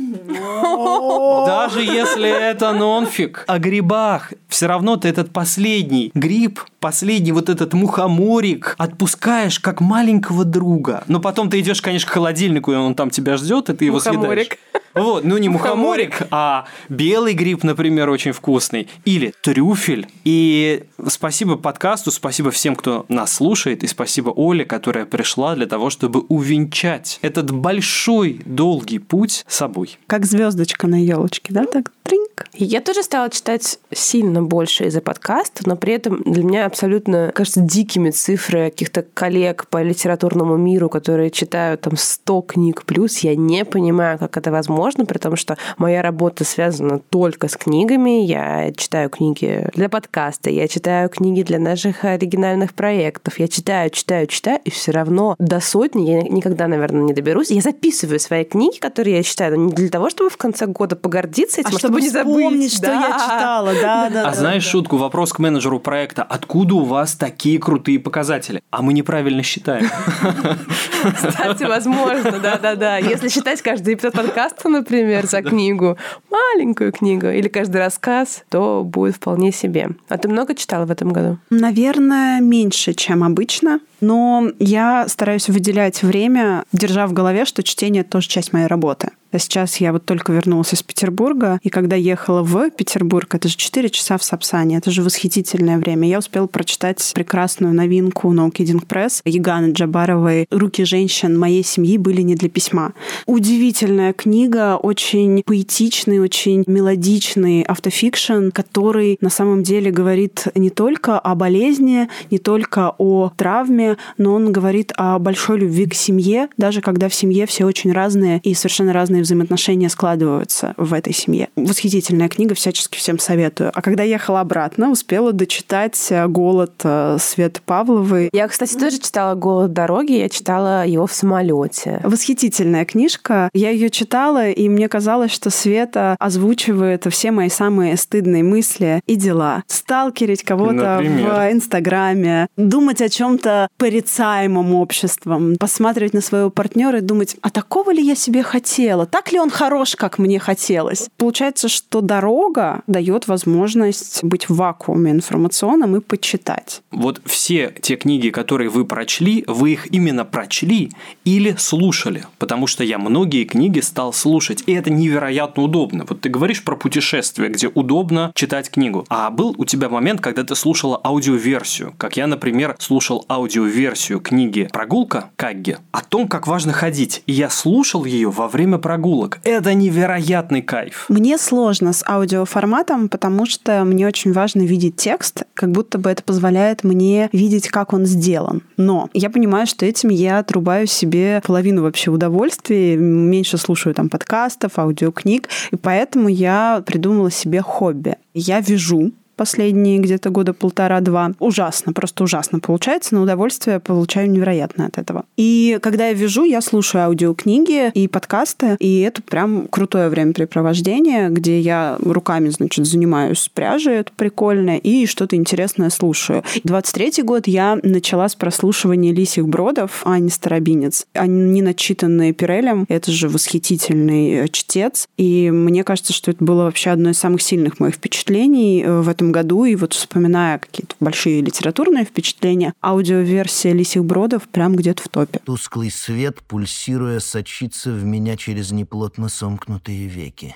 Даже 1.46 1.82
если 1.82 2.30
это 2.30 2.74
нонфик 2.74 3.44
о 3.48 3.60
грибах, 3.60 4.34
все 4.48 4.68
равно 4.68 4.96
ты 4.96 5.08
этот 5.08 5.32
последний 5.32 6.12
гриб, 6.14 6.60
последний 6.80 7.32
вот 7.32 7.50
этот 7.50 7.74
мухоморик 7.74 8.76
отпускаешь 8.78 9.60
как 9.60 9.82
маленького 9.82 10.46
друга. 10.46 11.04
Но 11.08 11.20
потом 11.20 11.50
ты 11.50 11.60
идешь, 11.60 11.82
конечно, 11.82 12.10
к 12.10 12.14
холодильнику, 12.14 12.72
и 12.72 12.76
он 12.76 12.96
там 12.96 13.10
тебя 13.10 13.38
ждет, 13.38 13.70
и 13.70 13.74
ты 13.74 13.86
его 13.86 14.00
съедаешь. 14.00 14.50
Вот, 14.94 15.24
ну 15.24 15.38
не 15.38 15.48
мухоморик, 15.48 16.24
а 16.32 16.66
белый 16.90 17.34
гриб, 17.34 17.64
например, 17.64 18.10
очень 18.10 18.32
вкусный. 18.32 18.88
Или 19.06 19.34
трюфель. 19.42 20.08
И 20.24 20.86
спасибо 21.08 21.56
подкасту, 21.56 22.10
спасибо 22.10 22.50
всем, 22.50 22.76
кто 22.76 23.06
нас 23.08 23.34
слушает, 23.34 23.84
и 23.84 23.88
спасибо 23.88 24.32
Оле, 24.36 24.66
которая 24.66 25.06
пришла 25.06 25.54
для 25.56 25.68
того, 25.68 25.92
чтобы 25.92 26.22
увенчать 26.22 27.20
этот 27.22 27.52
большой, 27.52 28.42
долгий 28.46 28.98
путь 28.98 29.37
собой. 29.48 29.98
Как 30.08 30.26
звездочка 30.26 30.88
на 30.88 31.04
елочке, 31.04 31.54
да? 31.54 31.66
Так 31.66 31.92
тринк. 32.08 32.46
Я 32.54 32.82
тоже 32.82 33.04
стала 33.04 33.30
читать 33.30 33.80
сильно 33.92 34.42
больше 34.42 34.86
из-за 34.86 35.02
подкаста, 35.02 35.64
но 35.66 35.76
при 35.76 35.94
этом 35.94 36.24
для 36.24 36.44
меня 36.44 36.66
абсолютно, 36.66 37.32
кажется, 37.34 37.62
дикими 37.62 38.12
цифры 38.12 38.70
каких-то 38.70 39.06
коллег 39.14 39.68
по 39.68 39.82
литературному 39.82 40.56
миру, 40.58 40.90
которые 40.90 41.30
читают 41.32 41.82
там 41.82 41.98
100 41.98 42.42
книг 42.42 42.86
плюс. 42.86 43.20
Я 43.20 43.36
не 43.36 43.66
понимаю, 43.66 44.18
как 44.18 44.38
это 44.38 44.52
возможно, 44.52 45.06
при 45.06 45.18
том, 45.18 45.36
что 45.36 45.58
моя 45.78 46.02
работа 46.02 46.44
связана 46.44 47.00
только 47.00 47.48
с 47.48 47.58
книгами. 47.58 48.24
Я 48.24 48.72
читаю 48.74 49.10
книги 49.10 49.68
для 49.74 49.90
подкаста, 49.90 50.50
я 50.50 50.68
читаю 50.68 51.10
книги 51.10 51.44
для 51.44 51.60
наших 51.60 52.06
оригинальных 52.06 52.74
проектов. 52.74 53.40
Я 53.40 53.48
читаю, 53.48 53.90
читаю, 53.90 54.28
читаю, 54.28 54.60
и 54.64 54.70
все 54.70 54.92
равно 54.92 55.36
до 55.40 55.60
сотни 55.60 56.10
я 56.10 56.22
никогда, 56.22 56.68
наверное, 56.68 57.04
не 57.04 57.14
доберусь. 57.14 57.52
Я 57.52 57.62
записываю 57.62 58.20
свои 58.20 58.44
книги, 58.44 58.78
которые 58.80 59.18
я 59.18 59.24
читаю, 59.28 59.60
не 59.60 59.72
для 59.72 59.90
того, 59.90 60.10
чтобы 60.10 60.30
в 60.30 60.38
конце 60.38 60.66
года 60.66 60.96
погордиться 60.96 61.62
этим, 61.62 61.72
а, 61.74 61.76
а 61.76 61.80
чтобы, 61.80 62.02
не 62.02 62.10
забыть, 62.10 62.74
что 62.74 62.88
да. 62.88 62.94
я 62.94 63.14
читала. 63.14 63.68
Да, 63.88 64.10
да, 64.10 64.22
а 64.22 64.26
да, 64.32 64.34
знаешь 64.34 64.64
да. 64.64 64.72
шутку, 64.72 64.98
вопрос 64.98 65.34
к 65.34 65.40
менеджеру 65.40 65.80
проекта. 65.80 66.24
Откуда 66.24 66.76
у 66.76 66.84
вас 66.84 67.16
такие 67.16 67.60
крутые 67.60 68.00
показатели? 68.00 68.62
А 68.72 68.82
мы 68.82 68.94
неправильно 68.94 69.44
считаем. 69.44 69.88
Кстати, 71.16 71.64
возможно, 71.64 72.40
да-да-да. 72.40 72.98
Если 72.98 73.30
считать 73.30 73.62
каждый 73.62 73.94
эпизод 73.94 74.14
подкаста, 74.14 74.70
например, 74.70 75.26
за 75.26 75.42
книгу, 75.42 75.98
маленькую 76.30 76.92
книгу, 76.92 77.28
или 77.28 77.48
каждый 77.48 77.78
рассказ, 77.78 78.44
то 78.50 78.84
будет 78.84 79.16
вполне 79.16 79.52
себе. 79.52 79.90
А 80.10 80.18
ты 80.18 80.28
много 80.28 80.56
читала 80.56 80.86
в 80.86 80.92
этом 80.92 81.14
году? 81.14 81.38
Наверное, 81.50 82.42
меньше, 82.42 82.94
чем 82.94 83.24
обычно. 83.24 83.80
Но 84.02 84.50
я 84.60 85.08
стараюсь 85.08 85.50
выделять 85.50 86.04
время, 86.04 86.64
держа 86.72 87.08
в 87.08 87.14
голове, 87.14 87.46
что 87.46 87.64
чтение 87.64 88.04
тоже 88.04 88.28
часть 88.28 88.54
моей 88.54 88.68
работы. 88.68 89.12
А 89.32 89.40
сейчас 89.40 89.78
я 89.78 89.92
вот 89.92 90.06
только 90.06 90.32
вернулась 90.32 90.74
из 90.74 90.84
Петербурга, 90.84 91.60
и 91.62 91.70
когда 91.70 91.96
ехала 91.96 92.44
в 92.44 92.70
Петербург, 92.72 93.34
это 93.36 93.48
же 93.48 93.58
4 93.58 93.90
часа 93.90 94.18
в 94.18 94.24
Сапсане, 94.24 94.78
это 94.78 94.90
же 94.90 95.04
восхитительное 95.04 95.78
время. 95.78 96.08
Я 96.08 96.20
успела 96.20 96.48
прочитать 96.48 97.12
прекрасную 97.14 97.74
новинку 97.74 98.34
No 98.34 98.52
Kidding 98.52 98.86
Press 98.86 99.22
Яганы 99.26 99.72
Джабаровой 99.74 100.48
«Руки 100.50 100.86
женщин 100.86 101.38
моей 101.38 101.64
семьи 101.64 101.98
были 101.98 102.22
не 102.22 102.36
для 102.36 102.50
письма». 102.50 102.94
Удивительная 103.26 104.14
книга, 104.14 104.78
очень 104.78 105.44
поэтичный, 105.46 106.20
очень 106.20 106.64
мелодичный 106.66 107.64
автофикшн, 107.64 108.50
который 108.52 109.18
на 109.22 109.30
самом 109.30 109.64
деле 109.64 109.92
говорит 109.92 110.48
не 110.56 110.70
только 110.70 111.20
о 111.20 111.36
болезни, 111.36 112.08
не 112.32 112.38
только 112.38 112.94
о 112.98 113.32
травме, 113.36 113.98
но 114.18 114.34
он 114.34 114.52
говорит 114.52 114.94
о 114.96 115.20
большой 115.20 115.60
любви 115.60 115.86
к 115.86 115.94
семье, 115.94 116.48
даже 116.58 116.82
когда 116.82 117.10
в 117.10 117.14
семье 117.14 117.46
все 117.46 117.66
очень 117.66 117.92
разные 117.92 118.40
и 118.44 118.54
совершенно 118.54 118.94
разные 118.94 119.17
взаимоотношения 119.22 119.90
складываются 119.90 120.74
в 120.78 120.94
этой 120.94 121.14
семье. 121.14 121.50
Восхитительная 121.56 122.30
книга, 122.30 122.56
всячески 122.56 122.98
всем 122.98 123.20
советую. 123.20 123.72
А 123.74 123.82
когда 123.82 124.04
ехала 124.04 124.42
обратно, 124.42 124.92
успела 124.92 125.34
дочитать 125.34 126.12
«Голод» 126.28 126.74
э, 126.84 127.18
Светы 127.20 127.62
Павловой. 127.66 128.30
Я, 128.32 128.48
кстати, 128.48 128.78
тоже 128.78 129.00
читала 129.00 129.36
«Голод 129.36 129.74
дороги», 129.74 130.14
я 130.14 130.30
читала 130.30 130.86
его 130.86 131.08
в 131.08 131.14
самолете. 131.14 132.00
Восхитительная 132.04 132.86
книжка. 132.86 133.50
Я 133.54 133.70
ее 133.70 133.90
читала, 133.90 134.50
и 134.50 134.70
мне 134.70 134.88
казалось, 134.88 135.32
что 135.32 135.50
Света 135.50 136.16
озвучивает 136.20 137.06
все 137.10 137.32
мои 137.32 137.50
самые 137.50 137.98
стыдные 137.98 138.44
мысли 138.44 139.02
и 139.08 139.16
дела. 139.16 139.64
Сталкерить 139.68 140.44
кого-то 140.44 141.02
в 141.02 141.52
Инстаграме, 141.52 142.48
думать 142.58 143.02
о 143.02 143.10
чем-то 143.10 143.70
порицаемом 143.78 144.74
обществом, 144.76 145.56
посматривать 145.58 146.14
на 146.14 146.22
своего 146.22 146.50
партнера 146.50 147.00
и 147.00 147.02
думать, 147.02 147.36
а 147.42 147.50
такого 147.50 147.92
ли 147.92 148.04
я 148.04 148.16
себе 148.16 148.44
хотела? 148.44 149.06
Так 149.12 149.32
ли 149.32 149.40
он 149.40 149.50
хорош, 149.50 149.96
как 149.96 150.18
мне 150.18 150.40
хотелось? 150.40 151.10
Получается, 151.18 151.68
что 151.70 152.02
дорога 152.02 152.82
дает 152.88 153.28
возможность 153.28 154.24
быть 154.24 154.50
в 154.50 154.56
вакууме 154.56 155.12
информационном 155.12 155.96
и 155.96 156.00
почитать. 156.00 156.82
Вот 156.92 157.22
все 157.26 157.74
те 157.82 157.96
книги, 157.96 158.30
которые 158.30 158.70
вы 158.70 158.86
прочли, 158.86 159.44
вы 159.48 159.74
их 159.74 159.92
именно 159.94 160.26
прочли 160.26 160.92
или 161.26 161.56
слушали? 161.58 162.26
Потому 162.38 162.68
что 162.68 162.84
я 162.84 162.98
многие 162.98 163.46
книги 163.46 163.80
стал 163.80 164.14
слушать, 164.14 164.64
и 164.66 164.74
это 164.74 164.90
невероятно 164.90 165.64
удобно. 165.64 166.06
Вот 166.08 166.22
ты 166.22 166.30
говоришь 166.30 166.64
про 166.64 166.76
путешествие, 166.76 167.50
где 167.50 167.68
удобно 167.68 168.32
читать 168.36 168.70
книгу. 168.70 169.06
А 169.10 169.30
был 169.30 169.56
у 169.58 169.66
тебя 169.66 169.90
момент, 169.90 170.22
когда 170.22 170.44
ты 170.44 170.56
слушала 170.56 171.00
аудиоверсию, 171.04 171.94
как 171.98 172.18
я, 172.18 172.28
например, 172.28 172.76
слушал 172.80 173.26
аудиоверсию 173.30 174.20
книги 174.20 174.70
«Прогулка» 174.72 175.30
Кагги 175.36 175.78
о 175.92 176.02
том, 176.02 176.28
как 176.28 176.48
важно 176.48 176.74
ходить. 176.74 177.24
И 177.26 177.34
я 177.34 177.50
слушал 177.50 178.06
ее 178.06 178.30
во 178.30 178.48
время 178.48 178.78
прогулок. 178.98 179.40
Это 179.44 179.76
невероятный 179.76 180.64
кайф. 180.64 181.06
Мне 181.08 181.38
сложно 181.38 181.94
с 181.94 182.04
аудиоформатом, 182.08 183.10
потому 183.10 183.46
что 183.46 183.84
мне 183.84 184.08
очень 184.08 184.34
важно 184.34 184.62
видеть 184.62 184.96
текст, 184.96 185.44
как 185.54 185.72
будто 185.72 186.00
бы 186.00 186.10
это 186.10 186.24
позволяет 186.24 186.84
мне 186.84 187.30
видеть, 187.32 187.68
как 187.70 187.94
он 187.94 188.06
сделан. 188.06 188.64
Но 188.76 189.10
я 189.14 189.30
понимаю, 189.30 189.68
что 189.68 189.86
этим 189.86 190.10
я 190.10 190.40
отрубаю 190.40 190.88
себе 190.88 191.42
половину 191.46 191.84
вообще 191.84 192.10
удовольствия, 192.10 192.98
меньше 192.98 193.58
слушаю 193.58 193.94
там 193.94 194.10
подкастов, 194.10 194.80
аудиокниг, 194.80 195.48
и 195.72 195.76
поэтому 195.76 196.28
я 196.28 196.82
придумала 196.86 197.30
себе 197.30 197.62
хобби. 197.62 198.16
Я 198.34 198.62
вяжу 198.62 199.12
последние 199.38 200.00
где-то 200.00 200.30
года 200.30 200.54
полтора-два. 200.54 201.32
Ужасно, 201.40 201.94
просто 201.94 202.24
ужасно 202.24 202.60
получается, 202.60 203.16
но 203.16 203.22
удовольствие 203.22 203.80
получаю 203.80 204.30
невероятное 204.30 204.88
от 204.88 204.98
этого. 204.98 205.24
И 205.38 205.80
когда 205.82 206.08
я 206.08 206.14
вяжу, 206.14 206.44
я 206.44 206.60
слушаю 206.62 207.06
аудиокниги 207.06 207.92
и 207.94 208.08
подкасты, 208.08 208.76
и 208.80 209.00
это 209.02 209.22
прям 209.22 209.68
крутое 209.68 210.10
времяпрепровождение, 210.10 211.30
где 211.30 211.60
я 211.60 211.98
руками, 212.02 212.50
значит, 212.50 212.86
занимаюсь 212.86 213.50
пряжей, 213.54 213.98
это 213.98 214.12
прикольно, 214.16 214.78
и 214.78 215.06
что-то 215.06 215.36
интересное 215.36 215.90
слушаю. 215.90 216.44
23-й 216.66 217.24
год 217.24 217.48
я 217.48 217.78
начала 217.84 218.28
с 218.28 218.36
прослушивания 218.36 219.14
«Лисих 219.14 219.48
бродов» 219.48 220.02
Ани 220.06 220.30
Старобинец. 220.30 221.06
Они 221.14 221.62
начитанные 221.62 222.34
Пирелем, 222.34 222.86
это 222.90 223.12
же 223.12 223.30
восхитительный 223.30 224.46
э, 224.46 224.48
чтец, 224.48 225.08
и 225.18 225.52
мне 225.52 225.84
кажется, 225.84 226.14
что 226.14 226.32
это 226.32 226.44
было 226.44 226.64
вообще 226.64 226.90
одно 226.90 227.12
из 227.12 227.20
самых 227.20 227.42
сильных 227.42 227.80
моих 227.80 227.96
впечатлений 227.96 228.84
э, 228.84 229.02
в 229.02 229.10
этом 229.10 229.27
году, 229.32 229.66
и 229.66 229.76
вот 229.76 229.94
вспоминая 229.94 230.60
какие-то 230.60 230.96
большие 231.00 231.42
литературные 231.42 232.06
впечатления, 232.06 232.74
аудиоверсия 232.82 233.74
«Лисих 233.74 234.06
бродов» 234.06 234.48
прям 234.48 234.76
где-то 234.76 235.04
в 235.04 235.10
топе. 235.10 235.40
Тусклый 235.46 235.92
свет, 235.92 236.42
пульсируя, 236.44 237.20
сочится 237.20 237.92
в 237.92 238.04
меня 238.04 238.38
через 238.38 238.72
неплотно 238.72 239.30
сомкнутые 239.30 240.08
веки. 240.08 240.56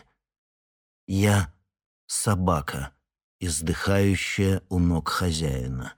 Я— 1.08 1.54
собака, 2.08 2.92
издыхающая 3.40 4.62
у 4.70 4.80
ног 4.80 5.10
хозяина. 5.10 5.94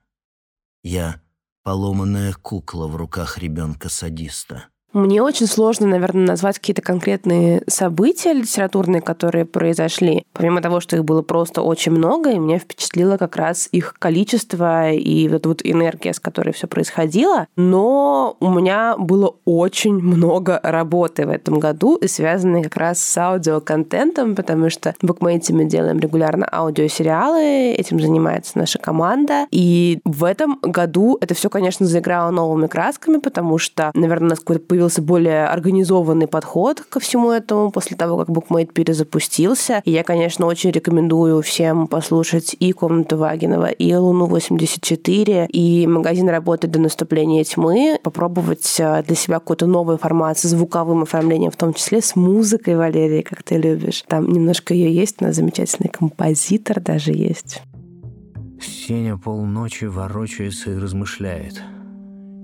Я— 0.83 1.21
поломанная 1.63 2.33
кукла 2.33 2.87
в 2.87 2.95
руках 2.95 3.37
ребенка-садиста. 3.37 4.67
Мне 4.93 5.23
очень 5.23 5.47
сложно, 5.47 5.87
наверное, 5.87 6.27
назвать 6.27 6.59
какие-то 6.59 6.83
конкретные 6.83 7.63
события 7.67 8.31
литературные, 8.31 9.01
которые 9.01 9.45
произошли. 9.45 10.23
Помимо 10.33 10.61
того, 10.61 10.79
что 10.79 10.95
их 10.95 11.03
было 11.03 11.23
просто 11.23 11.63
очень 11.63 11.91
много, 11.91 12.29
и 12.29 12.37
меня 12.37 12.59
впечатлило 12.59 13.17
как 13.17 13.35
раз 13.35 13.67
их 13.71 13.95
количество 13.97 14.91
и 14.91 15.27
вот, 15.29 15.47
вот 15.47 15.61
энергия, 15.63 16.13
с 16.13 16.19
которой 16.19 16.53
все 16.53 16.67
происходило. 16.67 17.47
Но 17.55 18.37
у 18.39 18.51
меня 18.51 18.95
было 18.97 19.33
очень 19.45 19.95
много 19.95 20.59
работы 20.61 21.25
в 21.25 21.31
этом 21.31 21.57
году, 21.57 21.95
и 21.95 22.07
связанной 22.07 22.61
как 22.61 22.77
раз 22.77 22.99
с 22.99 23.17
аудиоконтентом, 23.17 24.35
потому 24.35 24.69
что 24.69 24.93
в 25.01 25.07
Букмейте 25.07 25.53
мы 25.53 25.65
делаем 25.65 25.99
регулярно 25.99 26.47
аудиосериалы, 26.51 27.71
этим 27.71 27.99
занимается 27.99 28.59
наша 28.59 28.77
команда. 28.77 29.47
И 29.49 30.01
в 30.05 30.23
этом 30.23 30.59
году 30.61 31.17
это 31.19 31.33
все, 31.33 31.49
конечно, 31.49 31.87
заиграло 31.87 32.29
новыми 32.29 32.67
красками, 32.67 33.17
потому 33.17 33.57
что, 33.57 33.89
наверное, 33.95 34.27
у 34.27 34.29
нас 34.29 34.39
какой-то 34.39 34.61
появился 34.61 34.82
более 35.01 35.45
организованный 35.45 36.27
подход 36.27 36.81
ко 36.81 36.99
всему 36.99 37.31
этому 37.31 37.71
после 37.71 37.97
того, 37.97 38.17
как 38.17 38.29
Bookmate 38.29 38.71
перезапустился. 38.73 39.81
И 39.85 39.91
я, 39.91 40.03
конечно, 40.03 40.45
очень 40.45 40.71
рекомендую 40.71 41.41
всем 41.41 41.87
послушать 41.87 42.55
и 42.59 42.71
«Комнату 42.71 43.17
Вагинова», 43.17 43.69
и 43.69 43.93
«Луну-84», 43.93 45.47
и 45.47 45.87
«Магазин 45.87 46.29
работает 46.29 46.73
до 46.73 46.79
наступления 46.79 47.43
тьмы», 47.43 47.99
попробовать 48.03 48.75
э, 48.79 49.03
для 49.03 49.15
себя 49.15 49.39
какой-то 49.39 49.65
новый 49.65 49.97
формат 49.97 50.37
с 50.37 50.43
звуковым 50.43 51.03
оформлением, 51.03 51.51
в 51.51 51.55
том 51.55 51.73
числе 51.73 52.01
с 52.01 52.15
музыкой, 52.15 52.75
Валерия, 52.75 53.23
как 53.23 53.43
ты 53.43 53.57
любишь. 53.57 54.03
Там 54.07 54.31
немножко 54.31 54.73
ее 54.73 54.93
есть, 54.93 55.21
у 55.21 55.25
нас 55.25 55.35
замечательный 55.35 55.89
композитор 55.89 56.79
даже 56.79 57.11
есть. 57.11 57.61
Сеня 58.61 59.17
полночи 59.17 59.85
ворочается 59.85 60.71
и 60.71 60.77
размышляет. 60.77 61.61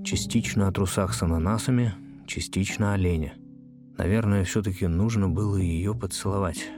Частично 0.04 0.68
о 0.68 0.72
трусах 0.72 1.14
с 1.14 1.22
ананасами, 1.22 1.94
частично 2.30 2.94
о 2.94 2.96
Лене. 2.96 3.34
Наверное, 3.98 4.44
все-таки 4.44 4.86
нужно 4.86 5.28
было 5.28 5.56
ее 5.56 5.94
поцеловать. 5.94 6.70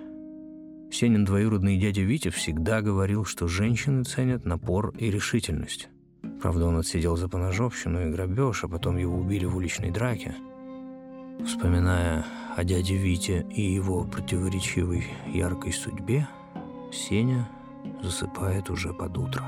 Сенин 0.91 1.25
двоюродный 1.25 1.79
дядя 1.79 2.03
Витя 2.03 2.31
всегда 2.31 2.81
говорил, 2.81 3.25
что 3.25 3.47
женщины 3.47 4.03
ценят 4.05 4.45
напор 4.45 4.95
и 4.99 5.11
решительность. 5.11 5.89
Правда, 6.41 6.67
он 6.67 6.79
отсидел 6.79 7.17
за 7.17 7.29
поножовщину 7.29 8.07
и 8.07 8.11
грабеж, 8.11 8.65
а 8.65 8.69
потом 8.69 8.97
его 8.97 9.17
убили 9.17 9.45
в 9.45 9.57
уличной 9.57 9.91
драке. 9.91 10.35
Вспоминая 11.45 12.25
о 12.57 12.65
дяде 12.65 12.97
Вите 12.97 13.47
и 13.55 13.63
его 13.63 14.05
противоречивой 14.05 15.07
яркой 15.33 15.73
судьбе, 15.73 16.27
Сеня 16.93 17.49
засыпает 18.03 18.71
уже 18.71 18.93
под 18.93 19.17
утро. 19.19 19.45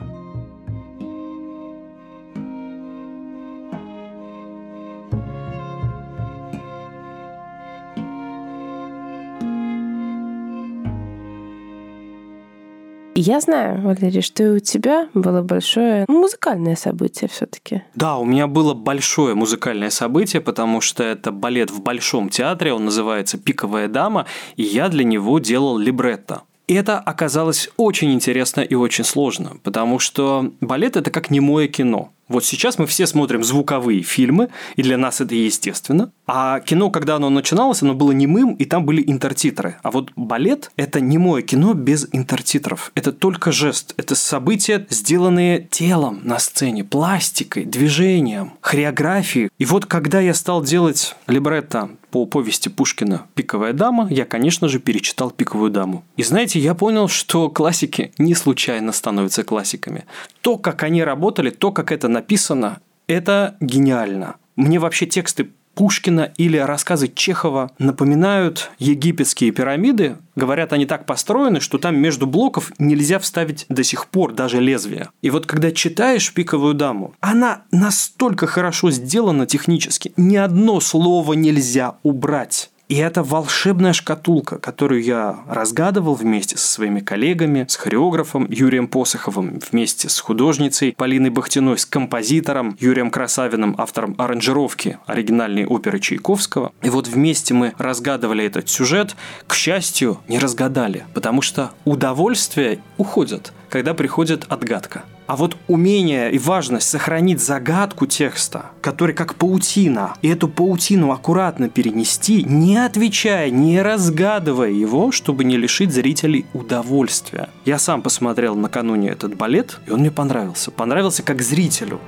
Я 13.26 13.40
знаю, 13.40 13.80
Валерий, 13.80 14.20
что 14.20 14.42
и 14.42 14.48
у 14.48 14.58
тебя 14.58 15.08
было 15.14 15.40
большое 15.40 16.04
музыкальное 16.08 16.76
событие 16.76 17.26
все-таки. 17.26 17.82
Да, 17.94 18.18
у 18.18 18.26
меня 18.26 18.46
было 18.46 18.74
большое 18.74 19.34
музыкальное 19.34 19.88
событие, 19.88 20.42
потому 20.42 20.82
что 20.82 21.02
это 21.02 21.32
балет 21.32 21.70
в 21.70 21.80
Большом 21.80 22.28
театре, 22.28 22.74
он 22.74 22.84
называется 22.84 23.38
«Пиковая 23.38 23.88
дама», 23.88 24.26
и 24.56 24.62
я 24.62 24.90
для 24.90 25.04
него 25.04 25.38
делал 25.38 25.78
либретто. 25.78 26.42
И 26.66 26.74
это 26.74 26.98
оказалось 26.98 27.70
очень 27.78 28.12
интересно 28.12 28.60
и 28.60 28.74
очень 28.74 29.04
сложно, 29.04 29.56
потому 29.62 29.98
что 29.98 30.52
балет– 30.60 30.96
это 30.98 31.10
как 31.10 31.30
немое 31.30 31.66
кино. 31.66 32.12
Вот 32.28 32.44
сейчас 32.44 32.78
мы 32.78 32.86
все 32.86 33.06
смотрим 33.06 33.44
звуковые 33.44 34.02
фильмы, 34.02 34.48
и 34.76 34.82
для 34.82 34.96
нас 34.96 35.20
это 35.20 35.34
естественно. 35.34 36.10
А 36.26 36.60
кино, 36.60 36.90
когда 36.90 37.16
оно 37.16 37.28
начиналось, 37.28 37.82
оно 37.82 37.94
было 37.94 38.12
немым, 38.12 38.54
и 38.54 38.64
там 38.64 38.86
были 38.86 39.02
интертитры. 39.06 39.76
А 39.82 39.90
вот 39.90 40.10
балет– 40.16 40.70
это 40.76 41.00
немое 41.00 41.42
кино 41.42 41.74
без 41.74 42.08
интертитров. 42.12 42.92
Это 42.94 43.12
только 43.12 43.52
жест. 43.52 43.92
Это 43.98 44.14
события, 44.14 44.86
сделанные 44.88 45.68
телом 45.70 46.20
на 46.24 46.38
сцене, 46.38 46.82
пластикой, 46.84 47.64
движением, 47.66 48.54
хореографией. 48.60 49.50
И 49.58 49.66
вот 49.66 49.86
когда 49.86 50.20
я 50.20 50.32
стал 50.32 50.62
делать 50.62 51.14
либретто 51.26 51.90
по 52.14 52.26
повести 52.26 52.68
Пушкина 52.68 53.26
«Пиковая 53.34 53.72
дама», 53.72 54.06
я, 54.08 54.24
конечно 54.24 54.68
же, 54.68 54.78
перечитал 54.78 55.32
«Пиковую 55.32 55.72
даму». 55.72 56.04
И 56.16 56.22
знаете, 56.22 56.60
я 56.60 56.76
понял, 56.76 57.08
что 57.08 57.50
классики 57.50 58.12
не 58.18 58.36
случайно 58.36 58.92
становятся 58.92 59.42
классиками. 59.42 60.04
То, 60.40 60.56
как 60.56 60.84
они 60.84 61.02
работали, 61.02 61.50
то, 61.50 61.72
как 61.72 61.90
это 61.90 62.06
написано, 62.06 62.78
это 63.08 63.56
гениально. 63.60 64.36
Мне 64.54 64.78
вообще 64.78 65.06
тексты 65.06 65.50
Пушкина 65.74 66.32
или 66.36 66.56
рассказы 66.56 67.08
Чехова 67.08 67.70
напоминают 67.78 68.70
египетские 68.78 69.50
пирамиды. 69.50 70.16
Говорят, 70.36 70.72
они 70.72 70.86
так 70.86 71.06
построены, 71.06 71.60
что 71.60 71.78
там 71.78 71.96
между 71.96 72.26
блоков 72.26 72.72
нельзя 72.78 73.18
вставить 73.18 73.66
до 73.68 73.84
сих 73.84 74.06
пор 74.06 74.32
даже 74.32 74.60
лезвие. 74.60 75.10
И 75.22 75.30
вот 75.30 75.46
когда 75.46 75.70
читаешь 75.70 76.32
«Пиковую 76.32 76.74
даму», 76.74 77.14
она 77.20 77.62
настолько 77.70 78.46
хорошо 78.46 78.90
сделана 78.90 79.46
технически, 79.46 80.12
ни 80.16 80.36
одно 80.36 80.80
слово 80.80 81.34
нельзя 81.34 81.96
убрать. 82.02 82.70
И 82.88 82.96
это 82.96 83.22
волшебная 83.22 83.94
шкатулка, 83.94 84.58
которую 84.58 85.02
я 85.02 85.38
разгадывал 85.48 86.14
вместе 86.14 86.58
со 86.58 86.68
своими 86.68 87.00
коллегами, 87.00 87.64
с 87.66 87.76
хореографом 87.76 88.46
Юрием 88.50 88.88
Посоховым, 88.88 89.58
вместе 89.70 90.10
с 90.10 90.20
художницей 90.20 90.92
Полиной 90.92 91.30
Бахтиной, 91.30 91.78
с 91.78 91.86
композитором 91.86 92.76
Юрием 92.78 93.10
Красавиным, 93.10 93.74
автором 93.78 94.14
аранжировки 94.18 94.98
оригинальной 95.06 95.64
оперы 95.64 95.98
Чайковского. 95.98 96.72
И 96.82 96.90
вот 96.90 97.08
вместе 97.08 97.54
мы 97.54 97.72
разгадывали 97.78 98.44
этот 98.44 98.68
сюжет. 98.68 99.16
К 99.46 99.54
счастью, 99.54 100.20
не 100.28 100.38
разгадали, 100.38 101.04
потому 101.14 101.40
что 101.40 101.70
удовольствие 101.86 102.80
уходит, 102.98 103.52
когда 103.70 103.94
приходит 103.94 104.44
отгадка. 104.50 105.04
А 105.26 105.36
вот 105.36 105.56
умение 105.68 106.30
и 106.32 106.38
важность 106.38 106.88
сохранить 106.88 107.40
загадку 107.40 108.06
текста, 108.06 108.66
который 108.82 109.14
как 109.14 109.36
паутина, 109.36 110.14
и 110.20 110.28
эту 110.28 110.48
паутину 110.48 111.12
аккуратно 111.12 111.70
перенести, 111.70 112.44
не 112.44 112.76
отвечая, 112.76 113.48
не 113.48 113.80
разгадывая 113.80 114.70
его, 114.70 115.12
чтобы 115.12 115.44
не 115.44 115.56
лишить 115.56 115.92
зрителей 115.92 116.44
удовольствия. 116.52 117.48
Я 117.64 117.78
сам 117.78 118.02
посмотрел 118.02 118.54
накануне 118.54 119.08
этот 119.08 119.34
балет, 119.34 119.80
и 119.86 119.90
он 119.90 120.00
мне 120.00 120.10
понравился. 120.10 120.70
Понравился 120.70 121.22
как 121.22 121.40
зрителю. 121.40 122.00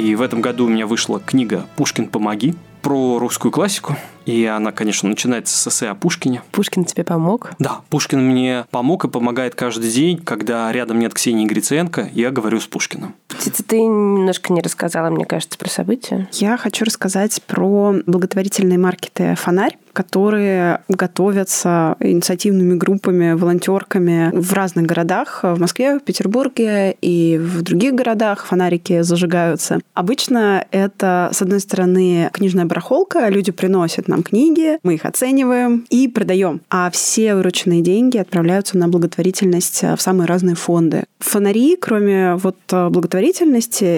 И 0.00 0.14
в 0.14 0.22
этом 0.22 0.40
году 0.40 0.64
у 0.64 0.68
меня 0.68 0.86
вышла 0.86 1.20
книга 1.20 1.66
«Пушкин, 1.76 2.08
помоги» 2.08 2.54
про 2.80 3.18
русскую 3.18 3.52
классику. 3.52 3.96
И 4.24 4.46
она, 4.46 4.72
конечно, 4.72 5.06
начинается 5.10 5.54
с 5.54 5.68
эссе 5.68 5.88
о 5.88 5.94
Пушкине. 5.94 6.42
Пушкин 6.52 6.86
тебе 6.86 7.04
помог? 7.04 7.50
Да, 7.58 7.82
Пушкин 7.90 8.26
мне 8.26 8.64
помог 8.70 9.04
и 9.04 9.08
помогает 9.08 9.54
каждый 9.54 9.90
день, 9.90 10.16
когда 10.16 10.72
рядом 10.72 11.00
нет 11.00 11.12
Ксении 11.12 11.44
Гриценко, 11.44 12.08
я 12.14 12.30
говорю 12.30 12.60
с 12.60 12.66
Пушкиным. 12.66 13.14
Птица, 13.40 13.64
ты 13.64 13.80
немножко 13.80 14.52
не 14.52 14.60
рассказала, 14.60 15.08
мне 15.08 15.24
кажется, 15.24 15.58
про 15.58 15.70
события. 15.70 16.28
Я 16.32 16.58
хочу 16.58 16.84
рассказать 16.84 17.42
про 17.46 17.94
благотворительные 18.04 18.78
маркеты 18.78 19.34
«Фонарь», 19.34 19.78
которые 19.94 20.82
готовятся 20.88 21.96
инициативными 22.00 22.74
группами, 22.74 23.32
волонтерками 23.32 24.30
в 24.32 24.52
разных 24.52 24.86
городах. 24.86 25.40
В 25.42 25.58
Москве, 25.58 25.98
в 25.98 26.02
Петербурге 26.02 26.96
и 27.00 27.38
в 27.38 27.62
других 27.62 27.94
городах 27.94 28.44
фонарики 28.44 29.00
зажигаются. 29.00 29.80
Обычно 29.94 30.64
это, 30.70 31.30
с 31.32 31.42
одной 31.42 31.60
стороны, 31.60 32.28
книжная 32.32 32.66
барахолка, 32.66 33.28
люди 33.30 33.52
приносят 33.52 34.06
нам 34.06 34.22
книги, 34.22 34.78
мы 34.84 34.94
их 34.94 35.04
оцениваем 35.06 35.86
и 35.90 36.06
продаем. 36.06 36.60
А 36.70 36.90
все 36.90 37.34
вырученные 37.34 37.80
деньги 37.80 38.18
отправляются 38.18 38.76
на 38.78 38.86
благотворительность 38.86 39.82
в 39.82 39.98
самые 39.98 40.28
разные 40.28 40.54
фонды. 40.54 41.04
Фонари, 41.18 41.76
кроме 41.80 42.36
вот 42.36 42.58
благотворительности, 42.68 43.29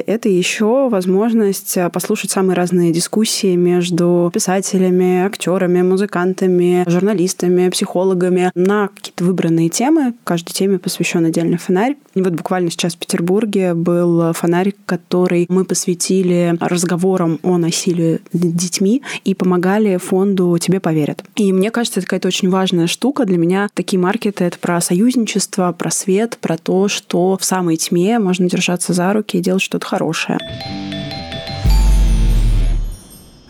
это 0.07 0.29
еще 0.29 0.89
возможность 0.89 1.79
послушать 1.93 2.31
самые 2.31 2.55
разные 2.55 2.93
дискуссии 2.93 3.57
между 3.57 4.31
писателями, 4.33 5.25
актерами, 5.25 5.83
музыкантами, 5.83 6.85
журналистами, 6.87 7.69
психологами 7.71 8.51
на 8.55 8.89
какие-то 8.89 9.25
выбранные 9.25 9.69
темы. 9.69 10.15
Каждой 10.25 10.53
теме 10.53 10.79
посвящен 10.79 11.25
отдельный 11.25 11.59
фонарь. 11.59 11.97
И 12.15 12.21
вот 12.21 12.35
буквально 12.35 12.71
сейчас 12.71 12.95
в 12.95 12.99
Петербурге 12.99 13.75
был 13.75 14.33
фонарь, 14.35 14.75
который 14.87 15.47
мы 15.49 15.65
посвятили 15.65 16.57
разговорам 16.61 17.39
о 17.43 17.57
насилии 17.57 18.21
над 18.33 18.55
детьми 18.55 19.03
и 19.25 19.35
помогали 19.35 19.97
фонду 19.97 20.57
«Тебе 20.61 20.79
поверят». 20.79 21.25
И 21.37 21.53
мне 21.53 21.71
кажется, 21.71 22.01
это 22.01 22.07
какая-то 22.07 22.29
очень 22.29 22.51
важная 22.51 22.87
штука. 22.87 23.25
Для 23.25 23.39
меня 23.39 23.69
такие 23.73 23.99
маркеты— 23.99 24.45
это 24.47 24.59
про 24.59 24.81
союзничество, 24.81 25.73
про 25.73 25.91
свет, 25.91 26.37
про 26.41 26.59
то, 26.59 26.89
что 26.89 27.39
в 27.41 27.45
самой 27.45 27.77
тьме 27.77 28.19
можно 28.19 28.49
держаться 28.49 28.93
за 28.93 29.13
руки 29.13 29.22
и 29.31 29.41
делать 29.41 29.63
что-то 29.63 29.87
хорошее. 29.87 30.39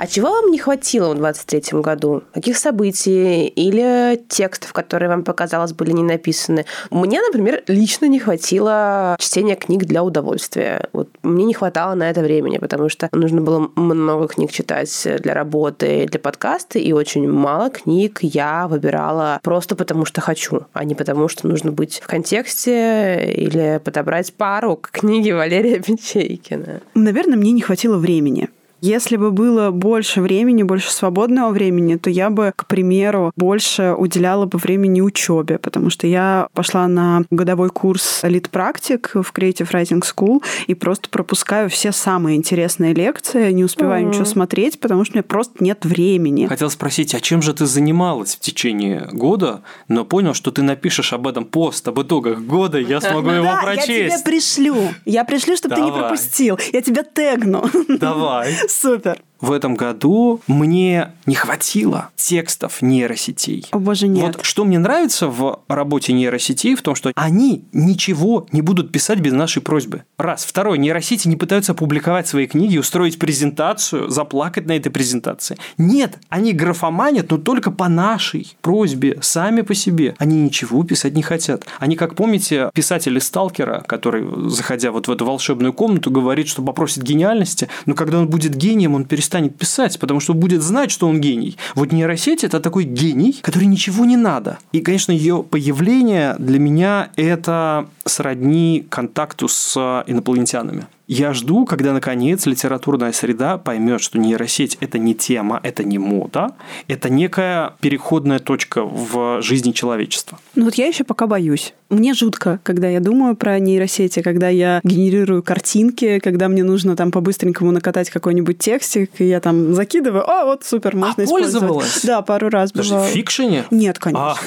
А 0.02 0.08
чего 0.08 0.30
вам 0.32 0.50
не 0.50 0.58
хватило 0.58 1.14
в 1.14 1.16
23 1.16 1.78
году? 1.80 2.24
Каких 2.34 2.58
событий 2.58 3.46
или 3.46 4.20
текстов, 4.28 4.72
которые 4.72 5.08
вам 5.08 5.22
показалось 5.22 5.74
были 5.74 5.92
не 5.92 6.02
написаны? 6.02 6.64
Мне, 6.90 7.20
например, 7.20 7.62
лично 7.68 8.06
не 8.06 8.18
хватило 8.18 9.14
чтения 9.20 9.54
книг 9.54 9.84
для 9.84 10.02
удовольствия. 10.02 10.88
Вот 10.92 11.08
мне 11.22 11.44
не 11.44 11.54
хватало 11.54 11.94
на 11.94 12.10
это 12.10 12.20
времени, 12.20 12.58
потому 12.58 12.88
что 12.88 13.08
нужно 13.12 13.42
было 13.42 13.70
много 13.76 14.26
книг 14.26 14.50
читать 14.50 14.90
для 15.20 15.34
работы, 15.34 16.08
для 16.10 16.18
подкаста, 16.18 16.80
и 16.80 16.90
очень 16.90 17.30
мало 17.30 17.70
книг 17.70 18.18
я 18.22 18.66
выбирала 18.66 19.38
просто 19.44 19.76
потому, 19.76 20.04
что 20.04 20.20
хочу, 20.20 20.62
а 20.72 20.82
не 20.82 20.96
потому, 20.96 21.28
что 21.28 21.46
нужно 21.46 21.70
быть 21.70 22.00
в 22.00 22.08
контексте 22.08 23.32
или 23.32 23.80
подобрать 23.84 24.34
пару 24.34 24.74
к 24.74 24.90
книге 24.90 25.36
Валерия 25.36 25.78
Печейкина. 25.86 26.80
Наверное, 26.96 27.36
мне 27.36 27.52
не 27.52 27.60
хватило 27.60 27.98
времени 27.98 28.48
Если 28.82 29.16
бы 29.16 29.30
было 29.30 29.70
больше 29.70 30.20
времени, 30.20 30.64
больше 30.64 30.92
свободного 30.92 31.52
времени, 31.52 31.94
то 31.94 32.10
я 32.10 32.30
бы, 32.30 32.52
к 32.54 32.66
примеру, 32.66 33.30
больше 33.36 33.94
уделяла 33.96 34.44
бы 34.46 34.58
времени 34.58 35.00
учебе, 35.00 35.58
потому 35.58 35.88
что 35.88 36.08
я 36.08 36.48
пошла 36.52 36.88
на 36.88 37.22
годовой 37.30 37.70
курс 37.70 38.22
лид-практик 38.24 39.12
в 39.14 39.32
Creative 39.32 39.70
Writing 39.70 40.02
School 40.02 40.42
и 40.66 40.74
просто 40.74 41.08
пропускаю 41.10 41.70
все 41.70 41.92
самые 41.92 42.36
интересные 42.36 42.92
лекции, 42.92 43.52
не 43.52 43.62
успеваю 43.62 44.04
mm-hmm. 44.04 44.08
ничего 44.08 44.24
смотреть, 44.24 44.80
потому 44.80 45.04
что 45.04 45.12
у 45.12 45.14
меня 45.14 45.22
просто 45.22 45.62
нет 45.62 45.84
времени. 45.84 46.46
Хотел 46.46 46.68
спросить, 46.68 47.14
а 47.14 47.20
чем 47.20 47.40
же 47.40 47.54
ты 47.54 47.66
занималась 47.66 48.34
в 48.34 48.40
течение 48.40 49.08
года, 49.12 49.62
но 49.86 50.04
понял, 50.04 50.34
что 50.34 50.50
ты 50.50 50.62
напишешь 50.62 51.12
об 51.12 51.28
этом 51.28 51.44
пост, 51.44 51.86
об 51.86 52.02
итогах 52.02 52.40
года, 52.40 52.78
я 52.78 53.00
смогу 53.00 53.30
его 53.30 53.44
да, 53.44 53.60
прочесть. 53.62 53.88
я 53.88 54.10
тебе 54.10 54.24
пришлю. 54.24 54.76
Я 55.04 55.24
пришлю, 55.24 55.56
чтобы 55.56 55.76
ты 55.76 55.82
не 55.82 55.92
пропустил. 55.92 56.58
Я 56.72 56.82
тебя 56.82 57.04
тегну. 57.04 57.64
Давай. 57.88 58.52
Супер 58.72 59.22
в 59.42 59.50
этом 59.50 59.74
году 59.74 60.40
мне 60.46 61.10
не 61.26 61.34
хватило 61.34 62.10
текстов 62.16 62.80
нейросетей. 62.80 63.66
О 63.72 63.78
боже, 63.78 64.06
нет. 64.06 64.36
Вот 64.36 64.46
что 64.46 64.64
мне 64.64 64.78
нравится 64.78 65.26
в 65.26 65.60
работе 65.68 66.12
нейросетей, 66.12 66.76
в 66.76 66.82
том, 66.82 66.94
что 66.94 67.10
они 67.16 67.64
ничего 67.72 68.46
не 68.52 68.62
будут 68.62 68.92
писать 68.92 69.18
без 69.18 69.32
нашей 69.32 69.60
просьбы. 69.60 70.04
Раз. 70.16 70.44
Второе. 70.44 70.78
Нейросети 70.78 71.26
не 71.26 71.36
пытаются 71.36 71.72
опубликовать 71.72 72.28
свои 72.28 72.46
книги, 72.46 72.78
устроить 72.78 73.18
презентацию, 73.18 74.08
заплакать 74.08 74.66
на 74.66 74.76
этой 74.76 74.90
презентации. 74.90 75.58
Нет, 75.76 76.18
они 76.28 76.52
графоманят, 76.52 77.30
но 77.30 77.36
только 77.36 77.72
по 77.72 77.88
нашей 77.88 78.56
просьбе, 78.60 79.18
сами 79.22 79.62
по 79.62 79.74
себе. 79.74 80.14
Они 80.18 80.40
ничего 80.40 80.84
писать 80.84 81.14
не 81.14 81.22
хотят. 81.22 81.66
Они, 81.80 81.96
как 81.96 82.14
помните, 82.14 82.70
писатель 82.74 83.18
из 83.18 83.24
Сталкера, 83.24 83.82
который, 83.88 84.48
заходя 84.48 84.92
вот 84.92 85.08
в 85.08 85.10
эту 85.10 85.26
волшебную 85.26 85.72
комнату, 85.72 86.12
говорит, 86.12 86.46
что 86.46 86.62
попросит 86.62 87.02
гениальности, 87.02 87.68
но 87.86 87.94
когда 87.94 88.20
он 88.20 88.28
будет 88.28 88.54
гением, 88.54 88.94
он 88.94 89.04
перестанет 89.04 89.31
перестанет 89.32 89.56
писать, 89.56 89.98
потому 89.98 90.20
что 90.20 90.34
будет 90.34 90.62
знать, 90.62 90.90
что 90.90 91.08
он 91.08 91.20
гений. 91.20 91.56
Вот 91.74 91.92
нейросеть– 91.92 92.44
это 92.44 92.60
такой 92.60 92.84
гений, 92.84 93.40
который 93.42 93.64
ничего 93.64 94.04
не 94.04 94.16
надо. 94.16 94.58
И, 94.72 94.80
конечно, 94.80 95.12
ее 95.12 95.42
появление 95.42 96.36
для 96.38 96.58
меня– 96.58 97.10
это 97.16 97.86
сродни 98.04 98.86
контакту 98.90 99.48
с 99.48 100.04
инопланетянами. 100.06 100.86
Я 101.08 101.34
жду, 101.34 101.66
когда 101.66 101.92
наконец 101.92 102.46
литературная 102.46 103.12
среда 103.12 103.58
поймет, 103.58 104.00
что 104.00 104.18
нейросеть 104.18 104.78
это 104.80 104.98
не 104.98 105.14
тема, 105.14 105.60
это 105.62 105.84
не 105.84 105.98
мода, 105.98 106.54
это 106.88 107.10
некая 107.10 107.74
переходная 107.80 108.38
точка 108.38 108.82
в 108.84 109.42
жизни 109.42 109.72
человечества. 109.72 110.38
Ну 110.54 110.64
вот 110.64 110.74
я 110.76 110.86
еще 110.86 111.04
пока 111.04 111.26
боюсь. 111.26 111.74
Мне 111.92 112.14
жутко, 112.14 112.58
когда 112.62 112.88
я 112.88 113.00
думаю 113.00 113.36
про 113.36 113.58
нейросети, 113.58 114.22
когда 114.22 114.48
я 114.48 114.80
генерирую 114.82 115.42
картинки, 115.42 116.20
когда 116.20 116.48
мне 116.48 116.64
нужно 116.64 116.96
там 116.96 117.10
по-быстренькому 117.10 117.70
накатать 117.70 118.08
какой-нибудь 118.08 118.58
текстик, 118.58 119.10
и 119.18 119.24
я 119.26 119.40
там 119.40 119.74
закидываю, 119.74 120.26
а 120.26 120.46
вот 120.46 120.64
супер, 120.64 120.96
можно 120.96 121.22
а 121.22 121.24
использовать. 121.24 121.68
пользовалась? 121.68 122.00
Да, 122.02 122.22
пару 122.22 122.48
раз 122.48 122.72
Даже 122.72 122.94
в 122.94 123.04
фикшене? 123.08 123.66
Нет, 123.70 123.98
конечно. 123.98 124.38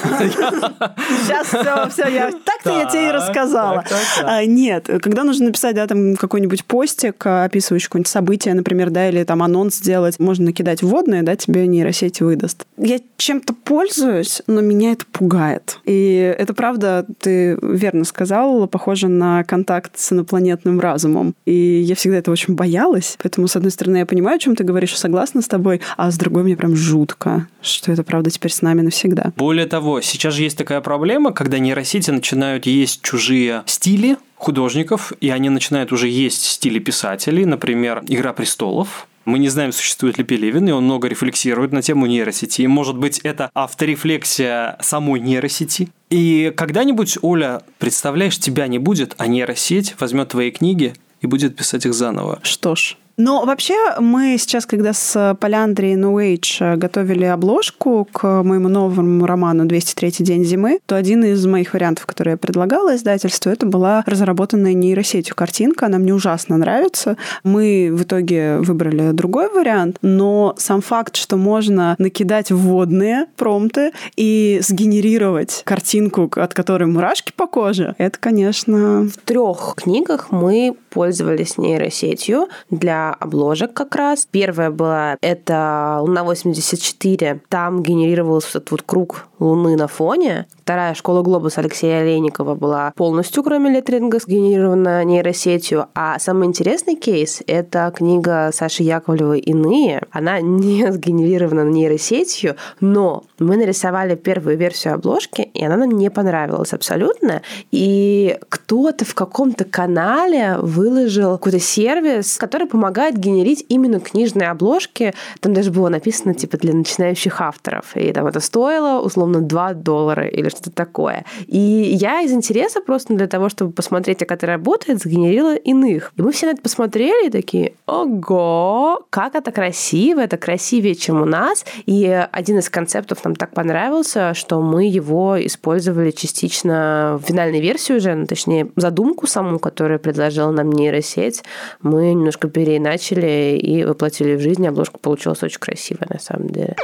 Сейчас 1.22 1.46
все, 1.46 1.88
все, 1.90 2.12
я 2.12 2.32
так-то 2.32 2.70
я 2.70 2.86
тебе 2.86 3.10
и 3.10 3.12
рассказала. 3.12 3.84
А, 4.24 4.44
нет, 4.44 4.90
когда 5.00 5.22
нужно 5.22 5.46
написать, 5.46 5.76
да, 5.76 5.86
там 5.86 6.16
какой-нибудь 6.16 6.64
постик, 6.64 7.24
а, 7.26 7.44
описывающий 7.44 7.86
какое-нибудь 7.86 8.10
событие, 8.10 8.54
например, 8.54 8.90
да, 8.90 9.08
или 9.08 9.22
там 9.22 9.44
анонс 9.44 9.76
сделать, 9.76 10.18
можно 10.18 10.46
накидать 10.46 10.82
вводные, 10.82 11.22
да, 11.22 11.36
тебе 11.36 11.68
нейросеть 11.68 12.20
выдаст. 12.20 12.66
Я 12.76 12.98
чем-то 13.18 13.54
пользуюсь, 13.54 14.42
но 14.48 14.60
меня 14.60 14.92
это 14.92 15.04
пугает. 15.12 15.78
И 15.84 16.34
это 16.36 16.52
правда, 16.52 17.06
ты 17.20 17.35
верно 17.62 18.04
сказал, 18.04 18.66
похоже 18.66 19.08
на 19.08 19.44
контакт 19.44 19.98
с 19.98 20.12
инопланетным 20.12 20.80
разумом. 20.80 21.34
И 21.44 21.52
я 21.52 21.94
всегда 21.94 22.18
это 22.18 22.30
очень 22.30 22.54
боялась. 22.54 23.16
Поэтому, 23.22 23.48
с 23.48 23.56
одной 23.56 23.70
стороны, 23.70 23.98
я 23.98 24.06
понимаю, 24.06 24.36
о 24.36 24.38
чем 24.38 24.56
ты 24.56 24.64
говоришь, 24.64 24.96
согласна 24.96 25.42
с 25.42 25.48
тобой, 25.48 25.80
а 25.96 26.10
с 26.10 26.18
другой 26.18 26.42
мне 26.42 26.56
прям 26.56 26.76
жутко, 26.76 27.48
что 27.62 27.92
это 27.92 28.02
правда 28.02 28.30
теперь 28.30 28.52
с 28.52 28.62
нами 28.62 28.82
навсегда. 28.82 29.32
Более 29.36 29.66
того, 29.66 30.00
сейчас 30.00 30.34
же 30.34 30.42
есть 30.42 30.58
такая 30.58 30.80
проблема, 30.80 31.32
когда 31.32 31.58
нейросети 31.58 32.10
начинают 32.10 32.66
есть 32.66 33.02
чужие 33.02 33.62
стили, 33.66 34.16
художников, 34.36 35.12
и 35.20 35.30
они 35.30 35.48
начинают 35.48 35.92
уже 35.92 36.08
есть 36.08 36.44
стили 36.44 36.78
писателей, 36.78 37.44
например, 37.44 38.02
«Игра 38.06 38.32
престолов», 38.32 39.08
мы 39.26 39.38
не 39.38 39.48
знаем, 39.48 39.72
существует 39.72 40.18
ли 40.18 40.24
Пелевин, 40.24 40.68
и 40.68 40.72
он 40.72 40.84
много 40.84 41.08
рефлексирует 41.08 41.72
на 41.72 41.82
тему 41.82 42.06
нейросети. 42.06 42.62
И, 42.62 42.66
может 42.66 42.96
быть, 42.96 43.18
это 43.18 43.50
авторефлексия 43.54 44.78
самой 44.80 45.20
нейросети. 45.20 45.88
И 46.10 46.52
когда-нибудь, 46.56 47.18
Оля, 47.22 47.62
представляешь, 47.78 48.38
тебя 48.38 48.68
не 48.68 48.78
будет, 48.78 49.14
а 49.18 49.26
нейросеть 49.26 49.96
возьмет 49.98 50.28
твои 50.28 50.50
книги 50.52 50.94
и 51.20 51.26
будет 51.26 51.56
писать 51.56 51.84
их 51.84 51.92
заново. 51.92 52.38
Что 52.42 52.76
ж, 52.76 52.96
но 53.16 53.44
вообще 53.44 53.74
мы 53.98 54.36
сейчас, 54.38 54.66
когда 54.66 54.92
с 54.92 55.36
Поляндрой 55.40 55.94
New 55.94 56.16
Age 56.18 56.76
готовили 56.76 57.24
обложку 57.24 58.06
к 58.12 58.42
моему 58.42 58.68
новому 58.68 59.26
роману 59.26 59.64
«203 59.64 60.22
день 60.22 60.44
зимы», 60.44 60.80
то 60.86 60.96
один 60.96 61.24
из 61.24 61.44
моих 61.46 61.72
вариантов, 61.72 62.06
который 62.06 62.30
я 62.30 62.36
предлагала 62.36 62.94
издательству, 62.94 63.50
это 63.50 63.66
была 63.66 64.04
разработанная 64.06 64.74
нейросетью 64.74 65.34
картинка. 65.34 65.86
Она 65.86 65.98
мне 65.98 66.14
ужасно 66.14 66.56
нравится. 66.58 67.16
Мы 67.42 67.90
в 67.92 68.02
итоге 68.02 68.58
выбрали 68.58 69.12
другой 69.12 69.48
вариант, 69.48 69.98
но 70.02 70.54
сам 70.58 70.82
факт, 70.82 71.16
что 71.16 71.36
можно 71.36 71.94
накидать 71.98 72.50
вводные 72.50 73.26
промпты 73.36 73.92
и 74.16 74.60
сгенерировать 74.62 75.62
картинку, 75.64 76.30
от 76.36 76.54
которой 76.54 76.84
мурашки 76.84 77.32
по 77.34 77.46
коже, 77.46 77.94
это, 77.98 78.18
конечно... 78.18 79.06
В 79.06 79.16
трех 79.24 79.74
книгах 79.76 80.30
мы 80.30 80.74
пользовались 80.90 81.58
нейросетью 81.58 82.48
для 82.70 83.05
обложек 83.12 83.72
как 83.72 83.94
раз. 83.94 84.26
Первая 84.30 84.70
была 84.70 85.16
это 85.20 85.98
Луна 86.00 86.24
84. 86.24 87.40
Там 87.48 87.82
генерировался 87.82 88.58
этот 88.58 88.70
вот 88.70 88.82
круг 88.82 89.26
Луны 89.38 89.76
на 89.76 89.86
фоне. 89.86 90.46
Вторая 90.62 90.94
школа 90.94 91.22
Глобус 91.22 91.58
Алексея 91.58 92.00
Олейникова 92.00 92.54
была 92.54 92.92
полностью, 92.96 93.42
кроме 93.42 93.70
леттринга, 93.70 94.18
сгенерирована 94.18 95.04
нейросетью. 95.04 95.86
А 95.94 96.18
самый 96.18 96.48
интересный 96.48 96.96
кейс— 96.96 97.42
это 97.46 97.92
книга 97.94 98.50
Саши 98.52 98.82
Яковлевой 98.82 99.40
«Иные». 99.40 100.02
Она 100.10 100.40
не 100.40 100.90
сгенерирована 100.92 101.68
нейросетью, 101.68 102.56
но 102.80 103.24
мы 103.38 103.56
нарисовали 103.56 104.14
первую 104.14 104.56
версию 104.56 104.94
обложки, 104.94 105.42
и 105.42 105.64
она 105.64 105.76
нам 105.76 105.90
не 105.90 106.10
понравилась 106.10 106.72
абсолютно. 106.72 107.42
И 107.70 108.38
кто-то 108.48 109.04
в 109.04 109.14
каком-то 109.14 109.64
канале 109.64 110.56
выложил 110.58 111.32
какой-то 111.32 111.60
сервис, 111.60 112.38
который 112.38 112.66
помогает 112.66 112.95
генерить 113.12 113.64
именно 113.68 114.00
книжные 114.00 114.50
обложки. 114.50 115.14
Там 115.40 115.54
даже 115.54 115.70
было 115.70 115.88
написано 115.88 116.34
типа 116.34 116.56
для 116.56 116.74
начинающих 116.74 117.40
авторов. 117.40 117.96
И 117.96 118.12
там 118.12 118.26
это 118.26 118.40
стоило 118.40 119.00
условно 119.00 119.40
2 119.40 119.74
доллара 119.74 120.26
или 120.26 120.48
что-то 120.48 120.70
такое. 120.70 121.24
И 121.46 121.58
я 121.58 122.22
из 122.22 122.32
интереса 122.32 122.80
просто 122.80 123.14
для 123.14 123.26
того, 123.26 123.48
чтобы 123.48 123.72
посмотреть, 123.72 124.18
как 124.18 124.32
это 124.32 124.46
работает, 124.46 125.00
сгенерила 125.00 125.54
иных. 125.54 126.12
И 126.16 126.22
мы 126.22 126.32
все 126.32 126.46
на 126.46 126.50
это 126.52 126.62
посмотрели 126.62 127.28
и 127.28 127.30
такие, 127.30 127.74
ого, 127.86 129.06
как 129.10 129.34
это 129.34 129.52
красиво, 129.52 130.20
это 130.20 130.36
красивее, 130.36 130.94
чем 130.94 131.22
у 131.22 131.24
нас. 131.24 131.64
И 131.86 132.06
один 132.32 132.58
из 132.58 132.70
концептов 132.70 133.24
нам 133.24 133.36
так 133.36 133.52
понравился, 133.52 134.34
что 134.34 134.60
мы 134.60 134.86
его 134.86 135.36
использовали 135.44 136.10
частично 136.10 137.18
в 137.22 137.26
финальной 137.26 137.60
версии 137.60 137.94
уже, 137.94 138.14
ну, 138.14 138.26
точнее, 138.26 138.68
задумку 138.76 139.26
саму, 139.26 139.58
которую 139.58 139.98
предложила 140.00 140.50
нам 140.50 140.70
нейросеть, 140.70 141.42
мы 141.82 142.12
немножко 142.12 142.48
переиначили 142.86 143.58
и 143.58 143.84
воплотили 143.84 144.36
в 144.36 144.40
жизнь. 144.40 144.66
Обложка 144.66 144.98
получилась 144.98 145.42
очень 145.42 145.58
красивая, 145.58 146.08
на 146.10 146.18
самом 146.18 146.48
деле. 146.48 146.76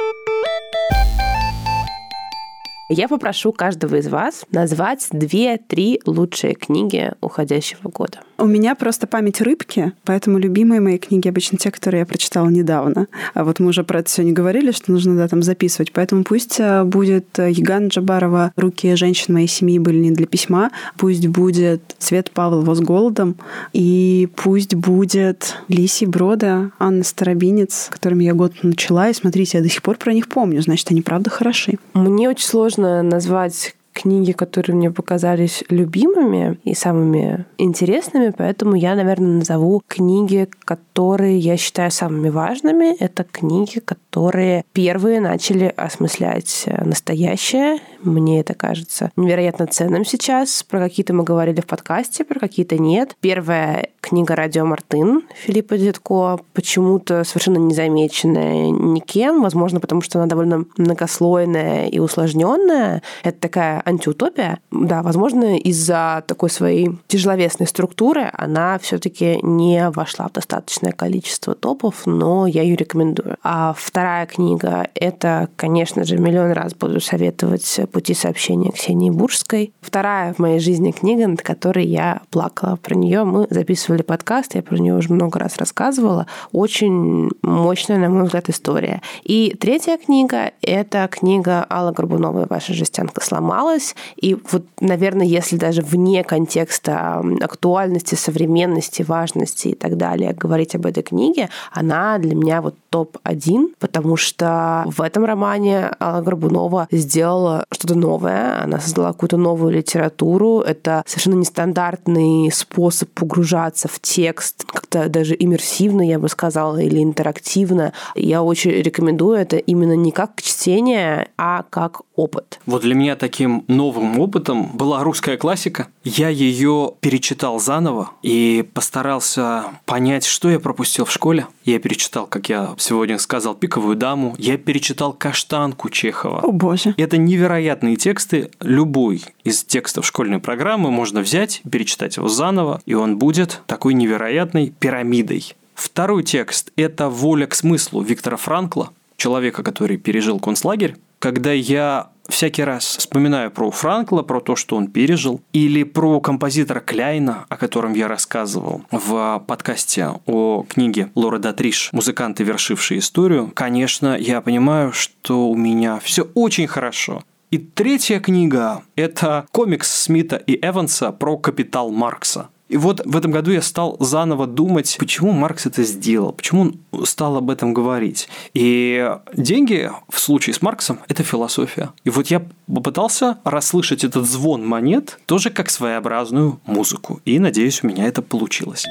Я 2.89 3.07
попрошу 3.07 3.53
каждого 3.53 3.95
из 3.95 4.07
вас 4.07 4.45
назвать 4.51 5.07
две-три 5.11 6.01
лучшие 6.05 6.53
книги 6.53 7.11
уходящего 7.21 7.89
года. 7.89 8.19
У 8.37 8.45
меня 8.45 8.75
просто 8.75 9.07
память 9.07 9.41
рыбки, 9.41 9.93
поэтому 10.03 10.37
любимые 10.37 10.81
мои 10.81 10.97
книги 10.97 11.27
обычно 11.27 11.57
те, 11.57 11.71
которые 11.71 11.99
я 11.99 12.05
прочитала 12.05 12.49
недавно. 12.49 13.07
А 13.33 13.43
вот 13.43 13.59
мы 13.59 13.69
уже 13.69 13.83
про 13.83 13.99
это 13.99 14.09
сегодня 14.09 14.33
говорили, 14.33 14.71
что 14.71 14.91
нужно 14.91 15.15
да, 15.15 15.27
там 15.27 15.43
записывать. 15.43 15.91
Поэтому 15.91 16.23
пусть 16.23 16.59
э, 16.59 16.83
будет 16.83 17.27
Яган 17.37 17.87
Джабарова 17.87 18.51
«Руки 18.55 18.95
женщин 18.95 19.35
моей 19.35 19.47
семьи 19.47 19.77
были 19.79 19.97
не 19.97 20.11
для 20.11 20.25
письма», 20.25 20.71
пусть 20.97 21.27
будет 21.27 21.95
Свет 21.99 22.31
Павлова 22.31 22.73
с 22.73 22.79
голодом, 22.79 23.35
и 23.71 24.27
пусть 24.35 24.75
будет 24.75 25.55
Лисий 25.67 26.07
Брода, 26.07 26.71
Анна 26.79 27.03
Старобинец, 27.03 27.87
которыми 27.89 28.23
я 28.23 28.33
год 28.33 28.53
начала, 28.63 29.09
и 29.09 29.13
смотрите, 29.13 29.59
я 29.59 29.63
до 29.63 29.69
сих 29.69 29.81
пор 29.81 29.97
про 29.97 30.13
них 30.13 30.27
помню, 30.27 30.61
значит, 30.61 30.89
они 30.91 31.01
правда 31.01 31.29
хороши. 31.29 31.77
Мне 31.93 32.29
очень 32.29 32.45
сложно 32.45 33.03
назвать 33.03 33.75
книги, 33.93 34.31
которые 34.31 34.75
мне 34.75 34.91
показались 34.91 35.63
любимыми 35.69 36.59
и 36.63 36.73
самыми 36.73 37.45
интересными, 37.57 38.33
поэтому 38.35 38.75
я, 38.75 38.95
наверное, 38.95 39.37
назову 39.39 39.81
книги, 39.87 40.49
которые 40.65 41.37
я 41.37 41.57
считаю 41.57 41.91
самыми 41.91 42.29
важными. 42.29 42.95
Это 42.99 43.23
книги, 43.23 43.79
которые 43.79 44.65
первые 44.73 45.21
начали 45.21 45.71
осмыслять 45.75 46.65
настоящее. 46.83 47.79
Мне 48.01 48.41
это 48.41 48.53
кажется 48.53 49.11
невероятно 49.15 49.67
ценным 49.67 50.05
сейчас. 50.05 50.63
Про 50.63 50.79
какие-то 50.79 51.13
мы 51.13 51.23
говорили 51.23 51.61
в 51.61 51.67
подкасте, 51.67 52.23
про 52.23 52.39
какие-то 52.39 52.77
нет. 52.77 53.15
Первая 53.21 53.87
книга 54.01 54.35
«Радио 54.35 54.65
Мартын» 54.65 55.21
Филиппа 55.35 55.77
Дедко, 55.77 56.39
почему-то 56.53 57.23
совершенно 57.23 57.57
незамеченная 57.57 58.69
никем, 58.71 59.41
возможно, 59.41 59.79
потому 59.79 60.01
что 60.01 60.19
она 60.19 60.27
довольно 60.27 60.65
многослойная 60.77 61.87
и 61.87 61.99
усложненная. 61.99 63.01
Это 63.23 63.39
такая 63.39 63.82
антиутопия. 63.85 64.59
Да, 64.71 65.01
возможно, 65.01 65.57
из-за 65.57 66.23
такой 66.27 66.49
своей 66.49 66.97
тяжеловесной 67.07 67.67
структуры 67.67 68.29
она 68.33 68.77
все-таки 68.79 69.39
не 69.41 69.89
вошла 69.89 70.27
в 70.27 70.33
достаточное 70.33 70.91
количество 70.91 71.55
топов, 71.55 72.05
но 72.05 72.47
я 72.47 72.61
ее 72.61 72.75
рекомендую. 72.75 73.37
А 73.43 73.73
вторая 73.77 74.25
книга— 74.25 74.87
это, 74.95 75.49
конечно 75.55 76.03
же, 76.03 76.17
миллион 76.17 76.51
раз 76.51 76.73
буду 76.73 76.99
советовать 76.99 77.79
«Пути 77.91 78.13
сообщения» 78.13 78.71
Ксении 78.71 79.09
Буржской. 79.09 79.73
Вторая 79.81 80.33
в 80.33 80.39
моей 80.39 80.59
жизни 80.59 80.91
книга, 80.91 81.27
над 81.27 81.41
которой 81.41 81.85
я 81.85 82.21
плакала. 82.29 82.75
Про 82.77 82.95
нее 82.95 83.23
мы 83.23 83.47
записывали 83.49 84.01
подкаст, 84.01 84.55
я 84.55 84.61
про 84.61 84.77
нее 84.77 84.95
уже 84.95 85.11
много 85.11 85.39
раз 85.39 85.57
рассказывала. 85.57 86.27
Очень 86.51 87.31
мощная, 87.41 87.97
на 87.97 88.09
мой 88.09 88.25
взгляд, 88.25 88.49
история. 88.49 89.01
И 89.23 89.55
третья 89.59 89.97
книга— 89.97 90.51
это 90.61 91.07
книга 91.09 91.63
Аллы 91.69 91.91
Горбуновой 91.91 92.45
«Ваша 92.49 92.73
жестянка 92.73 93.23
сломалась». 93.23 93.72
И 94.15 94.35
вот, 94.51 94.65
наверное, 94.79 95.25
если 95.25 95.57
даже 95.57 95.81
вне 95.81 96.23
контекста 96.23 97.23
актуальности, 97.41 98.15
современности, 98.15 99.03
важности 99.03 99.69
и 99.69 99.75
так 99.75 99.97
далее 99.97 100.33
говорить 100.33 100.75
об 100.75 100.85
этой 100.85 101.03
книге, 101.03 101.49
она 101.71 102.17
для 102.17 102.35
меня 102.35 102.61
вот 102.61 102.75
топ-1, 102.89 103.73
потому 103.79 104.17
что 104.17 104.83
в 104.85 105.01
этом 105.01 105.25
романе 105.25 105.91
Алла 105.99 106.21
Горбунова 106.21 106.87
сделала 106.91 107.65
что-то 107.71 107.95
новое, 107.95 108.61
она 108.61 108.79
создала 108.79 109.13
какую-то 109.13 109.37
новую 109.37 109.73
литературу. 109.73 110.61
Это 110.61 111.03
совершенно 111.07 111.35
нестандартный 111.35 112.51
способ 112.51 113.09
погружаться 113.09 113.87
в 113.87 113.99
текст, 113.99 114.65
как-то 114.65 115.09
даже 115.09 115.35
иммерсивно, 115.37 116.07
я 116.07 116.19
бы 116.19 116.29
сказала, 116.29 116.77
или 116.77 117.01
интерактивно. 117.01 117.93
Я 118.15 118.43
очень 118.43 118.71
рекомендую 118.71 119.37
это 119.37 119.57
именно 119.57 119.95
не 119.95 120.11
как 120.11 120.41
чтение, 120.41 121.29
а 121.37 121.63
как 121.69 122.01
опыт. 122.15 122.59
Вот 122.65 122.81
для 122.83 122.95
меня 122.95 123.15
таким 123.15 123.62
новым 123.67 124.19
опытом 124.19 124.71
была 124.75 125.03
русская 125.03 125.37
классика. 125.37 125.87
Я 126.03 126.29
ее 126.29 126.93
перечитал 126.99 127.59
заново 127.59 128.11
и 128.21 128.67
постарался 128.73 129.65
понять, 129.85 130.25
что 130.25 130.49
я 130.49 130.59
пропустил 130.59 131.05
в 131.05 131.11
школе. 131.11 131.47
Я 131.63 131.79
перечитал, 131.79 132.27
как 132.27 132.49
я 132.49 132.75
сегодня 132.77 133.17
сказал, 133.19 133.55
«Пиковую 133.55 133.95
даму». 133.95 134.35
Я 134.37 134.57
перечитал 134.57 135.13
«Каштанку» 135.13 135.89
Чехова. 135.89 136.41
О 136.41 136.51
боже. 136.51 136.93
Это 136.97 137.17
невероятные 137.17 137.95
тексты. 137.95 138.51
Любой 138.61 139.23
из 139.43 139.63
текстов 139.63 140.05
школьной 140.05 140.39
программы 140.39 140.91
можно 140.91 141.21
взять, 141.21 141.61
перечитать 141.69 142.17
его 142.17 142.27
заново, 142.27 142.81
и 142.85 142.93
он 142.93 143.17
будет 143.17 143.61
такой 143.67 143.93
невероятной 143.93 144.73
пирамидой. 144.77 145.55
Второй 145.75 146.23
текст– 146.23 146.71
это 146.75 147.09
«Воля 147.09 147.47
к 147.47 147.55
смыслу» 147.55 148.01
Виктора 148.01 148.37
Франкла, 148.37 148.91
человека, 149.17 149.63
который 149.63 149.97
пережил 149.97 150.39
концлагерь. 150.39 150.95
Когда 151.23 151.53
я 151.53 152.09
всякий 152.27 152.65
раз 152.65 152.97
вспоминаю 152.97 153.49
про 153.49 153.71
Франкла, 153.71 154.23
про 154.23 154.41
то, 154.41 154.57
что 154.57 154.75
он 154.75 154.87
пережил, 154.87 155.39
или 155.53 155.83
про 155.83 156.19
композитора 156.19 156.81
Кляйна, 156.81 157.45
о 157.47 157.55
котором 157.55 157.93
я 157.93 158.09
рассказывал 158.09 158.81
в 158.91 159.41
подкасте 159.47 160.09
о 160.25 160.65
книге 160.67 161.11
Лора 161.15 161.39
Датриш 161.39 161.91
«Музыканты, 161.93 162.43
вершившие 162.43 162.99
историю», 162.99 163.53
конечно, 163.55 164.17
я 164.19 164.41
понимаю, 164.41 164.91
что 164.91 165.47
у 165.47 165.55
меня 165.55 166.01
все 166.03 166.23
очень 166.33 166.67
хорошо. 166.67 167.23
И 167.51 167.57
третья 167.57 168.19
книга– 168.19 168.81
это 168.97 169.45
комикс 169.53 169.89
Смита 169.89 170.35
и 170.35 170.59
Эванса 170.61 171.13
про 171.13 171.37
капитал 171.37 171.89
Маркса. 171.89 172.49
И 172.73 172.77
вот 172.77 173.05
в 173.05 173.15
этом 173.15 173.29
году 173.29 173.51
я 173.51 173.61
стал 173.61 173.97
заново 173.99 174.47
думать, 174.47 174.95
почему 174.97 175.31
Маркс 175.31 175.67
это 175.67 175.83
сделал, 175.83 176.33
почему 176.33 176.61
он 176.91 177.05
стал 177.05 177.37
об 177.37 177.51
этом 177.51 177.71
говорить. 177.71 178.27
И 178.55 179.15
деньги 179.31 179.91
в 180.09 180.19
случае 180.19 180.55
с 180.55 180.61
Марксом– 180.63 180.97
это 181.07 181.21
философия. 181.21 181.91
И 182.03 182.09
вот 182.09 182.27
я 182.31 182.41
попытался 182.65 183.37
расслышать 183.43 184.03
этот 184.03 184.25
звон 184.25 184.65
монет 184.65 185.19
тоже 185.27 185.51
как 185.51 185.69
своеобразную 185.69 186.59
музыку. 186.65 187.21
И 187.25 187.37
надеюсь, 187.37 187.83
у 187.83 187.87
меня 187.87 188.07
это 188.07 188.23
получилось. 188.23 188.87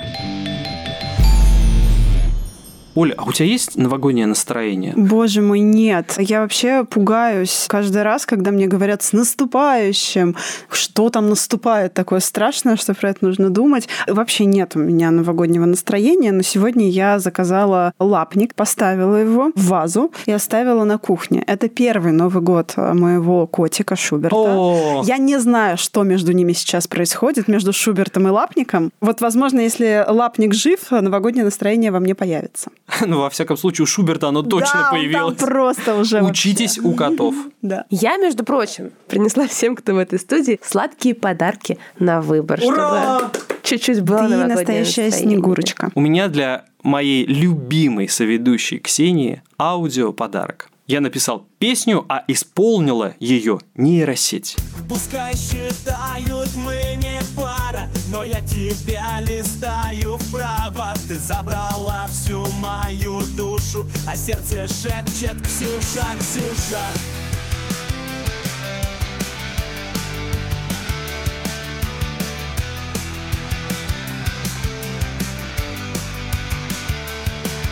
Оля, 2.94 3.14
а 3.16 3.24
у 3.24 3.32
тебя 3.32 3.46
есть 3.46 3.76
новогоднее 3.76 4.26
настроение? 4.26 4.92
Боже 4.94 5.40
мой, 5.40 5.60
нет. 5.60 6.14
Я 6.18 6.42
вообще 6.42 6.84
пугаюсь 6.84 7.64
каждый 7.68 8.02
раз, 8.02 8.26
когда 8.26 8.50
мне 8.50 8.66
говорят 8.66 9.02
с 9.02 9.12
наступающим. 9.12 10.36
Что 10.70 11.08
там 11.08 11.30
наступает 11.30 11.94
такое 11.94 12.20
страшное, 12.20 12.76
что 12.76 12.92
про 12.92 13.10
это 13.10 13.24
нужно 13.24 13.48
думать. 13.48 13.88
Вообще 14.06 14.44
нет 14.44 14.76
у 14.76 14.78
меня 14.78 15.10
новогоднего 15.10 15.64
настроения, 15.64 16.32
но 16.32 16.42
сегодня 16.42 16.90
я 16.90 17.18
заказала 17.18 17.94
лапник, 17.98 18.54
поставила 18.54 19.16
его 19.16 19.52
в 19.54 19.68
вазу 19.68 20.12
и 20.26 20.32
оставила 20.32 20.84
на 20.84 20.98
кухне. 20.98 21.42
Это 21.46 21.68
первый 21.70 22.12
Новый 22.12 22.42
год 22.42 22.74
моего 22.76 23.46
котика 23.46 23.96
Шуберта. 23.96 24.36
О! 24.36 25.02
Я 25.06 25.16
не 25.16 25.38
знаю, 25.38 25.78
что 25.78 26.02
между 26.02 26.32
ними 26.32 26.52
сейчас 26.52 26.86
происходит, 26.86 27.48
между 27.48 27.72
Шубертом 27.72 28.28
и 28.28 28.30
лапником. 28.30 28.92
Вот, 29.00 29.22
возможно, 29.22 29.60
если 29.60 30.04
лапник 30.06 30.52
жив, 30.52 30.90
новогоднее 30.90 31.44
настроение 31.44 31.90
во 31.90 31.98
мне 31.98 32.14
появится. 32.14 32.70
Ну, 33.06 33.20
во 33.20 33.30
всяком 33.30 33.56
случае, 33.56 33.84
у 33.84 33.86
Шуберта 33.86 34.28
оно 34.28 34.42
точно 34.42 34.80
Да, 34.80 34.84
он 34.86 34.90
появилось. 34.98 35.36
там 35.38 35.48
просто 35.48 35.94
уже 35.96 36.22
Учитесь 36.22 36.78
у 36.78 36.92
котов. 36.94 37.34
Да. 37.62 37.84
Я, 37.90 38.16
между 38.16 38.44
прочим, 38.44 38.90
принесла 39.08 39.46
всем, 39.46 39.76
кто 39.76 39.94
в 39.94 39.98
этой 39.98 40.18
студии, 40.18 40.58
сладкие 40.64 41.14
подарки 41.14 41.78
на 41.98 42.20
выбор, 42.20 42.60
Ура! 42.62 43.18
чтобы 43.18 43.30
чуть-чуть 43.62 44.00
было 44.02 44.28
Ты 44.28 44.36
настоящая 44.36 45.04
настроение. 45.06 45.10
снегурочка. 45.12 45.90
У 45.94 46.00
меня 46.00 46.26
для 46.28 46.64
моей 46.82 47.24
любимой 47.24 48.08
соведущей 48.08 48.78
Ксении 48.78 49.42
аудио 49.60 50.12
подарок. 50.12 50.68
Я 50.88 51.00
написал 51.00 51.46
песню, 51.60 52.04
а 52.08 52.24
исполнила 52.26 53.14
ее 53.20 53.60
нейросеть. 53.76 54.56
Пускай 54.88 55.32
считают 55.36 56.50
мы 56.56 56.74
не 56.96 57.20
пара 57.36 57.88
Но 58.12 58.24
я 58.24 58.42
тебя 58.42 59.22
листаю 59.22 60.18
вправо. 60.18 60.92
Ты 61.08 61.18
забрала 61.18 62.06
всю 62.08 62.46
мою 62.60 63.22
душу 63.36 63.86
А 64.06 64.14
сердце 64.14 64.68
шепчет 64.68 65.40
Ксюша, 65.42 66.04
Ксюша 66.20 66.84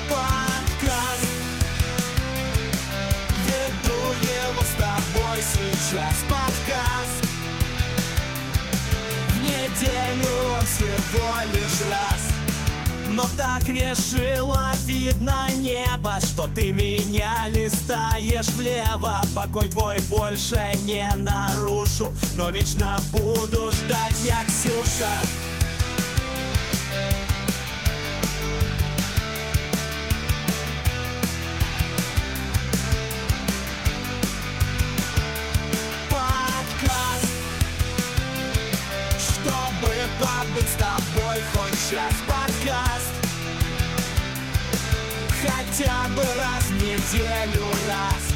Подкаст 0.08 1.28
Веду 3.44 4.00
его 4.22 4.62
с 4.62 4.74
тобой 4.78 5.42
сейчас 5.42 6.29
всего 11.08 11.34
лишь 11.52 11.90
раз 11.90 12.30
но 13.12 13.24
так 13.36 13.68
решила, 13.68 14.70
видно 14.86 15.48
небо 15.56 16.18
Что 16.20 16.46
ты 16.54 16.70
меня 16.70 17.48
листаешь 17.48 18.46
влево. 18.50 19.20
Покой 19.34 19.68
твой 19.68 19.98
больше 20.08 20.72
не 20.84 21.10
нарушу 21.16 22.14
Но 22.36 22.50
вечно 22.50 22.98
буду 23.12 23.72
ждать 23.72 24.16
я, 24.24 24.44
Ксюша 24.44 25.10
хоть 41.90 41.98
час 41.98 42.14
подкаст. 42.26 43.12
Хотя 45.42 46.08
бы 46.14 46.22
раз 46.22 46.64
в 46.64 46.74
неделю 46.74 47.66
раз 47.88 48.29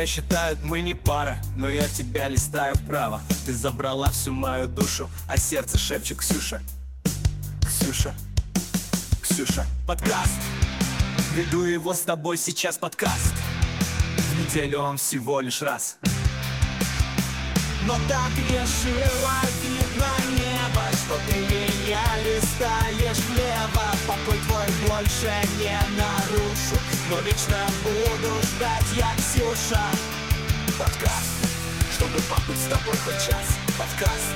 Пускай 0.00 0.22
считают 0.22 0.58
мы 0.62 0.80
не 0.80 0.94
пара, 0.94 1.36
но 1.56 1.68
я 1.68 1.86
тебя 1.86 2.26
листаю 2.28 2.74
вправо. 2.74 3.20
Ты 3.44 3.52
забрала 3.52 4.08
всю 4.08 4.32
мою 4.32 4.66
душу, 4.66 5.10
а 5.28 5.36
сердце 5.36 5.76
шепчет 5.76 6.16
Ксюша 6.16 6.62
Ксюша, 7.66 8.14
Ксюша 9.20 9.66
Подкаст 9.86 10.40
Веду 11.34 11.64
его 11.64 11.92
с 11.92 12.00
тобой 12.00 12.38
сейчас 12.38 12.78
подкаст. 12.78 13.34
В 14.16 14.40
неделю 14.40 14.78
он 14.78 14.96
всего 14.96 15.40
лишь 15.40 15.60
раз. 15.60 15.98
Но 17.86 17.92
так 18.08 18.32
решила 18.48 19.40
видно 19.60 20.12
небо 20.30 20.82
Что 20.92 21.18
ты 21.28 21.40
меня 21.40 22.02
листаешь 22.24 23.18
влево 23.70 23.90
Покой 24.06 24.38
твой 24.46 24.66
больше 24.88 25.32
не 25.58 25.78
нарушу 25.96 26.80
Но 27.10 27.20
вечно 27.20 27.66
буду 27.82 28.34
ждать 28.42 28.84
я, 28.96 29.12
Ксюша. 29.16 29.80
Подкаст, 30.78 31.46
чтобы 31.92 32.18
побыть 32.28 32.58
с 32.58 32.68
тобой 32.68 32.96
хоть 33.04 33.14
час 33.14 33.58
Подкаст, 33.78 34.34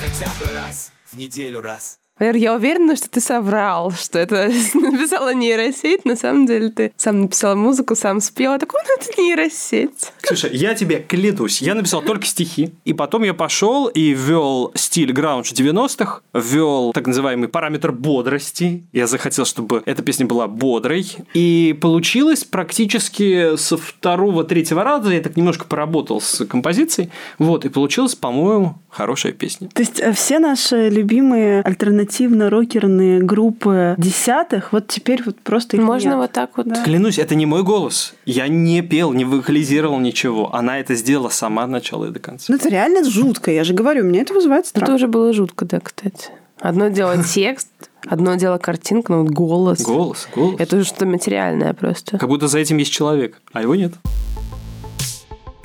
хотя 0.00 0.30
бы 0.38 0.52
раз 0.52 0.92
в 1.06 1.16
неделю 1.16 1.60
раз 1.60 1.98
Валер, 2.18 2.36
я 2.36 2.54
уверена, 2.54 2.96
что 2.96 3.08
ты 3.08 3.20
соврал, 3.20 3.92
что 3.92 4.18
это 4.18 4.50
написала 4.74 5.32
нейросеть. 5.32 6.04
На 6.04 6.16
самом 6.16 6.46
деле 6.46 6.70
ты 6.70 6.92
сам 6.96 7.22
написал 7.22 7.56
музыку, 7.56 7.94
сам 7.94 8.20
спел. 8.20 8.52
А 8.52 8.58
такой, 8.58 8.80
ну 8.86 8.94
это 8.98 9.20
нейросеть. 9.20 10.12
Ксюша, 10.20 10.48
я 10.48 10.74
тебе 10.74 10.98
клянусь, 10.98 11.62
я 11.62 11.74
написал 11.74 12.02
только 12.02 12.26
стихи, 12.26 12.72
и 12.84 12.92
потом 12.92 13.22
я 13.22 13.34
пошел 13.34 13.86
и 13.86 14.10
ввел 14.10 14.72
стиль 14.74 15.12
граунж 15.12 15.52
90-х, 15.52 16.22
ввел 16.34 16.92
так 16.92 17.06
называемый 17.06 17.48
параметр 17.48 17.92
бодрости. 17.92 18.84
Я 18.92 19.06
захотел, 19.06 19.44
чтобы 19.44 19.82
эта 19.86 20.02
песня 20.02 20.26
была 20.26 20.48
бодрой. 20.48 21.06
И 21.34 21.76
получилось 21.80 22.44
практически 22.44 23.56
со 23.56 23.76
второго-третьего 23.76 24.82
раза, 24.82 25.12
я 25.12 25.20
так 25.20 25.36
немножко 25.36 25.66
поработал 25.66 26.20
с 26.20 26.44
композицией, 26.46 27.10
вот, 27.38 27.64
и 27.64 27.68
получилось, 27.68 28.14
по-моему, 28.14 28.76
хорошая 28.88 29.32
песня. 29.32 29.68
То 29.72 29.82
есть 29.82 30.00
э, 30.00 30.12
все 30.12 30.38
наши 30.38 30.88
любимые 30.88 31.62
альтернативно-рокерные 32.08 33.20
группы 33.20 33.94
десятых, 33.98 34.72
вот 34.72 34.88
теперь 34.88 35.22
вот 35.24 35.38
просто 35.40 35.76
их 35.76 35.82
Можно 35.82 36.10
нет. 36.10 36.16
вот 36.18 36.32
так 36.32 36.50
вот. 36.56 36.66
Да. 36.66 36.82
Клянусь, 36.84 37.18
это 37.18 37.34
не 37.34 37.46
мой 37.46 37.62
голос. 37.62 38.14
Я 38.24 38.48
не 38.48 38.82
пел, 38.82 39.12
не 39.12 39.24
вокализировал 39.24 39.98
ничего. 40.00 40.54
Она 40.54 40.78
это 40.78 40.94
сделала 40.94 41.28
сама 41.28 41.64
от 41.64 41.70
начала 41.70 42.06
и 42.06 42.10
до 42.10 42.18
конца. 42.18 42.46
Ну 42.48 42.56
это 42.56 42.68
реально 42.68 43.08
жутко, 43.08 43.50
я 43.50 43.64
же 43.64 43.74
говорю, 43.74 44.04
меня 44.04 44.22
это 44.22 44.34
вызывает 44.34 44.66
страх. 44.66 44.84
Это 44.84 44.94
уже 44.94 45.06
было 45.06 45.32
жутко, 45.32 45.64
да, 45.64 45.80
кстати. 45.80 46.30
Одно 46.60 46.88
дело 46.88 47.22
текст, 47.34 47.68
одно 48.06 48.34
дело 48.34 48.58
картинка, 48.58 49.12
но 49.12 49.22
вот 49.22 49.30
голос. 49.30 49.82
Голос, 49.82 50.28
голос. 50.34 50.56
Это 50.58 50.76
уже 50.76 50.86
что-то 50.86 51.06
материальное 51.06 51.72
просто. 51.74 52.18
Как 52.18 52.28
будто 52.28 52.48
за 52.48 52.58
этим 52.58 52.78
есть 52.78 52.92
человек, 52.92 53.40
а 53.52 53.62
его 53.62 53.74
нет. 53.74 53.92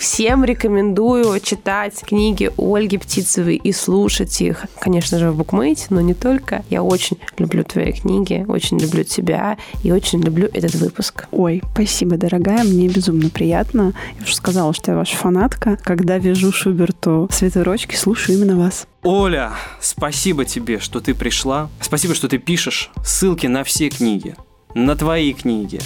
Всем 0.03 0.43
рекомендую 0.43 1.39
читать 1.39 2.01
книги 2.01 2.51
Ольги 2.57 2.97
Птицевой 2.97 3.55
и 3.55 3.71
слушать 3.71 4.41
их, 4.41 4.65
конечно 4.77 5.17
же, 5.17 5.31
в 5.31 5.37
букмейте, 5.37 5.85
но 5.91 6.01
не 6.01 6.13
только. 6.13 6.65
Я 6.69 6.83
очень 6.83 7.17
люблю 7.37 7.63
твои 7.63 7.93
книги, 7.93 8.43
очень 8.45 8.77
люблю 8.77 9.05
тебя 9.05 9.57
и 9.81 9.93
очень 9.93 10.21
люблю 10.21 10.49
этот 10.51 10.75
выпуск. 10.75 11.27
Ой, 11.31 11.63
спасибо, 11.71 12.17
дорогая, 12.17 12.65
мне 12.65 12.89
безумно 12.89 13.29
приятно. 13.29 13.93
Я 14.19 14.25
уже 14.25 14.35
сказала, 14.35 14.73
что 14.73 14.91
я 14.91 14.97
ваша 14.97 15.15
фанатка. 15.15 15.77
Когда 15.81 16.17
вяжу 16.17 16.51
Шуберту 16.51 17.29
свитерочки, 17.31 17.95
слушаю 17.95 18.37
именно 18.37 18.57
вас. 18.57 18.85
Оля, 19.03 19.53
спасибо 19.79 20.43
тебе, 20.43 20.79
что 20.79 20.99
ты 20.99 21.15
пришла. 21.15 21.69
Спасибо, 21.79 22.13
что 22.13 22.27
ты 22.27 22.39
пишешь. 22.39 22.91
Ссылки 23.05 23.47
на 23.47 23.63
все 23.63 23.89
книги, 23.89 24.35
на 24.73 24.95
твои 24.95 25.33
книги, 25.33 25.79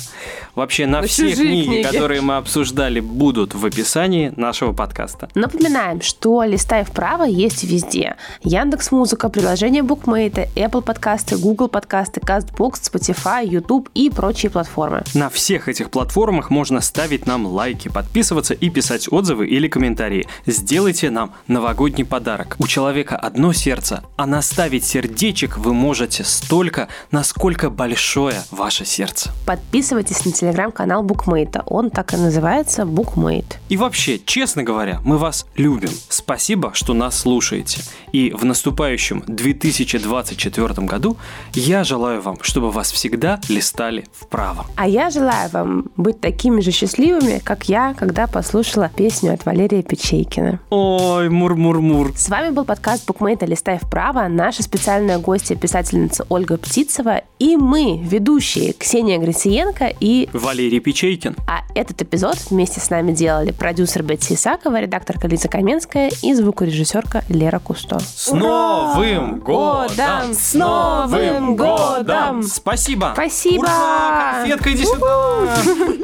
вообще 0.56 0.86
на, 0.88 1.02
На 1.02 1.08
все 1.08 1.34
книги, 1.34 1.66
книги. 1.66 1.84
которые 1.84 2.22
мы 2.22 2.38
обсуждали, 2.38 3.00
будут 3.00 3.54
в 3.54 3.66
описании 3.66 4.34
нашего 4.36 4.74
подкаста. 4.74 5.30
Напоминаем, 5.36 6.02
что 6.02 6.44
«Листай 6.44 6.84
вправо» 6.84 7.24
есть 7.24 7.64
везде. 7.64 8.16
Яндекс 8.44 8.92
Музыка, 8.92 9.30
приложение 9.30 9.84
Букмейта, 9.84 10.48
Apple 10.56 10.82
подкасты, 10.82 11.38
Google 11.38 11.68
подкасты, 11.68 12.20
CastBox, 12.20 12.74
Spotify, 12.92 13.46
YouTube 13.46 13.90
и 13.94 14.10
прочие 14.10 14.50
платформы. 14.50 15.04
На 15.14 15.30
всех 15.30 15.68
этих 15.68 15.90
платформах 15.90 16.50
можно 16.50 16.82
ставить 16.82 17.26
нам 17.26 17.46
лайки, 17.46 17.88
подписываться 17.90 18.54
и 18.54 18.70
писать 18.70 19.08
отзывы 19.12 19.48
или 19.48 19.68
комментарии. 19.68 20.28
Сделайте 20.46 21.10
нам 21.10 21.34
новогодний 21.48 22.06
подарок. 22.06 22.56
У 22.60 22.68
человека 22.68 23.16
одно 23.16 23.54
сердце, 23.54 24.04
а 24.16 24.26
наставить 24.26 24.86
сердечек 24.86 25.58
вы 25.58 25.74
можете 25.74 26.24
столько, 26.24 26.88
насколько 27.12 27.70
большое 27.70 28.42
ваше 28.52 28.76
сердце. 28.86 29.32
Подписывайтесь 29.45 30.25
на 30.25 30.32
телеграм-канал 30.32 31.03
Букмейта. 31.03 31.63
Он 31.65 31.89
так 31.89 32.13
и 32.13 32.17
называется 32.17 32.86
Букмейт. 32.86 33.59
И 33.69 33.78
вообще, 33.78 34.19
честно 34.19 34.63
говоря, 34.63 34.99
мы 35.03 35.17
вас 35.17 35.45
любим. 35.55 35.91
Спасибо, 36.09 36.71
что 36.73 36.93
нас 36.93 37.19
слушаете. 37.19 37.82
И 38.11 38.32
в 38.32 38.45
наступающем 38.45 39.23
2024 39.28 40.88
году 40.88 41.17
я 41.53 41.84
желаю 41.84 42.21
вам, 42.21 42.38
чтобы 42.41 42.71
вас 42.71 42.91
всегда 42.91 43.39
листали 43.49 44.05
вправо. 44.13 44.65
А 44.75 44.88
я 44.88 45.09
желаю 45.09 45.49
вам 45.49 45.86
быть 45.97 46.21
такими 46.21 46.61
же 46.61 46.71
счастливыми, 46.71 47.39
как 47.43 47.69
я, 47.69 47.93
когда 47.93 48.28
послушала 48.28 48.89
песню 48.95 49.34
от 49.34 49.45
Валерия 49.45 49.84
Печейкина. 49.84 50.59
Ой, 50.69 51.30
мур-мур-мур. 51.30 52.13
С 52.15 52.30
вами 52.30 52.51
был 52.51 52.65
подкаст 52.65 53.05
Букмейта 53.05 53.45
«Листай 53.45 53.80
вправо», 53.80 54.28
наша 54.28 54.63
специальная 54.63 55.19
гостья, 55.19 55.55
писательница 55.55 56.25
Ольга 56.30 56.57
Птицева, 56.57 57.21
и 57.39 57.55
мы, 57.57 57.99
ведущие 58.03 58.66
Ксения 58.74 59.18
Грициенко 59.18 59.93
и... 59.99 60.30
Валерий 60.34 60.80
Печейкин. 60.80 61.36
А 61.47 61.61
этот 61.76 62.01
эпизод 62.01 62.38
вместе 62.49 62.80
с 62.80 62.89
нами 62.89 63.11
делали 63.11 63.51
продюсер 63.51 64.03
Бетси 64.03 64.34
Исакова, 64.34 64.80
редакторка 64.80 65.28
Лиза 65.28 65.47
Каменская 65.47 66.11
и 66.24 66.34
звукорежиссерка 66.34 67.24
Лера 67.30 67.59
Кусто. 67.59 67.99
С 67.99 68.32
Новым 68.32 69.39
годом! 69.39 70.34
С 70.34 70.53
Новым 70.53 71.55
годом! 71.55 72.43
Спасибо! 72.43 73.11
Спасибо! 73.13 73.63
Ура! 73.63 74.34
Конфетка, 74.41 74.74
иди 74.74 74.86
сюда! 74.86 75.57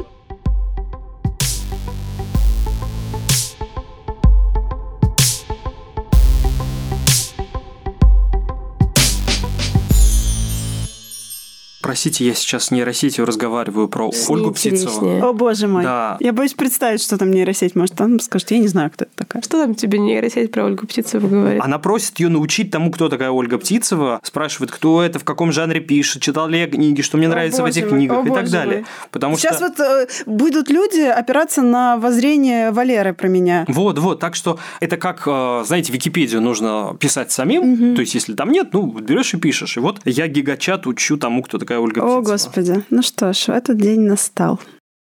Простите, 11.84 12.26
я 12.26 12.34
сейчас 12.34 12.68
с 12.68 12.72
нейросетью 12.72 13.26
разговариваю 13.26 13.90
про 13.90 14.10
С 14.10 14.30
Ольгу 14.30 14.52
Птицеву. 14.52 15.22
О, 15.22 15.34
боже 15.34 15.68
мой. 15.68 15.84
Да. 15.84 16.16
Я 16.22 16.32
боюсь 16.32 16.54
представить, 16.54 17.04
что 17.04 17.18
там 17.18 17.30
нейросеть. 17.30 17.76
Может, 17.76 17.96
там 17.96 18.22
скажет, 18.22 18.52
я 18.52 18.60
не 18.60 18.70
знаю, 18.70 18.90
кто 18.90 19.04
это 19.04 19.14
такая. 19.18 19.44
Что 19.44 19.62
там 19.62 19.76
тебе 19.76 20.00
нейросеть 20.00 20.50
про 20.50 20.64
Ольгу 20.64 20.88
Птицеву 20.88 21.28
говорит? 21.28 21.62
Она 21.62 21.80
просит 21.80 22.18
ее 22.22 22.30
научить 22.30 22.72
тому, 22.72 22.90
кто 22.90 23.10
такая 23.10 23.32
Ольга 23.32 23.58
Птицева, 23.58 24.22
спрашивает, 24.24 24.72
кто 24.72 25.04
это, 25.04 25.20
в 25.20 25.26
каком 25.26 25.52
жанре 25.52 25.82
пишет, 25.82 26.22
читал 26.22 26.48
ли 26.48 26.60
я 26.60 26.68
книги, 26.68 27.02
что 27.02 27.18
мне 27.18 27.28
О, 27.28 27.32
нравится 27.32 27.62
в 27.62 27.66
этих 27.66 27.84
мой, 27.84 27.92
книгах 27.92 28.20
о, 28.20 28.22
и 28.22 28.30
так 28.30 28.40
боже 28.44 28.52
далее. 28.54 28.78
мой. 28.78 28.86
Потому 29.12 29.36
Сейчас 29.38 29.58
что... 29.58 29.68
вот 29.68 29.80
э, 29.82 30.08
будут 30.26 30.70
люди 30.70 31.02
опираться 31.02 31.62
на 31.64 31.98
воззрение 31.98 32.72
Валеры 32.72 33.14
про 33.14 33.28
меня. 33.28 33.66
Вот, 33.68 34.00
вот, 34.00 34.22
так 34.22 34.36
что 34.36 34.58
это 34.80 34.96
как, 34.96 35.24
э, 35.26 35.64
знаете, 35.66 35.92
Википедию 35.92 36.40
нужно 36.40 36.96
писать 36.98 37.34
самим, 37.34 37.94
то 37.94 38.00
есть 38.00 38.14
если 38.14 38.36
там 38.36 38.54
нет, 38.54 38.70
ну, 38.72 38.86
берешь 38.86 39.34
и 39.34 39.38
пишешь. 39.38 39.76
И 39.76 39.82
вот 39.82 40.00
я 40.06 40.30
гигачат 40.30 40.88
учу 40.88 41.18
тому, 41.18 41.44
кто 41.44 41.58
такая 41.74 41.80
Ольга 41.80 42.01
О, 42.01 42.21
Птицева. 42.21 42.21
Господи. 42.21 42.86
Ну 42.89 43.01
что 43.01 43.34
ж, 43.34 43.49
этот 43.49 43.78
день 43.78 44.01
настал. 44.01 44.59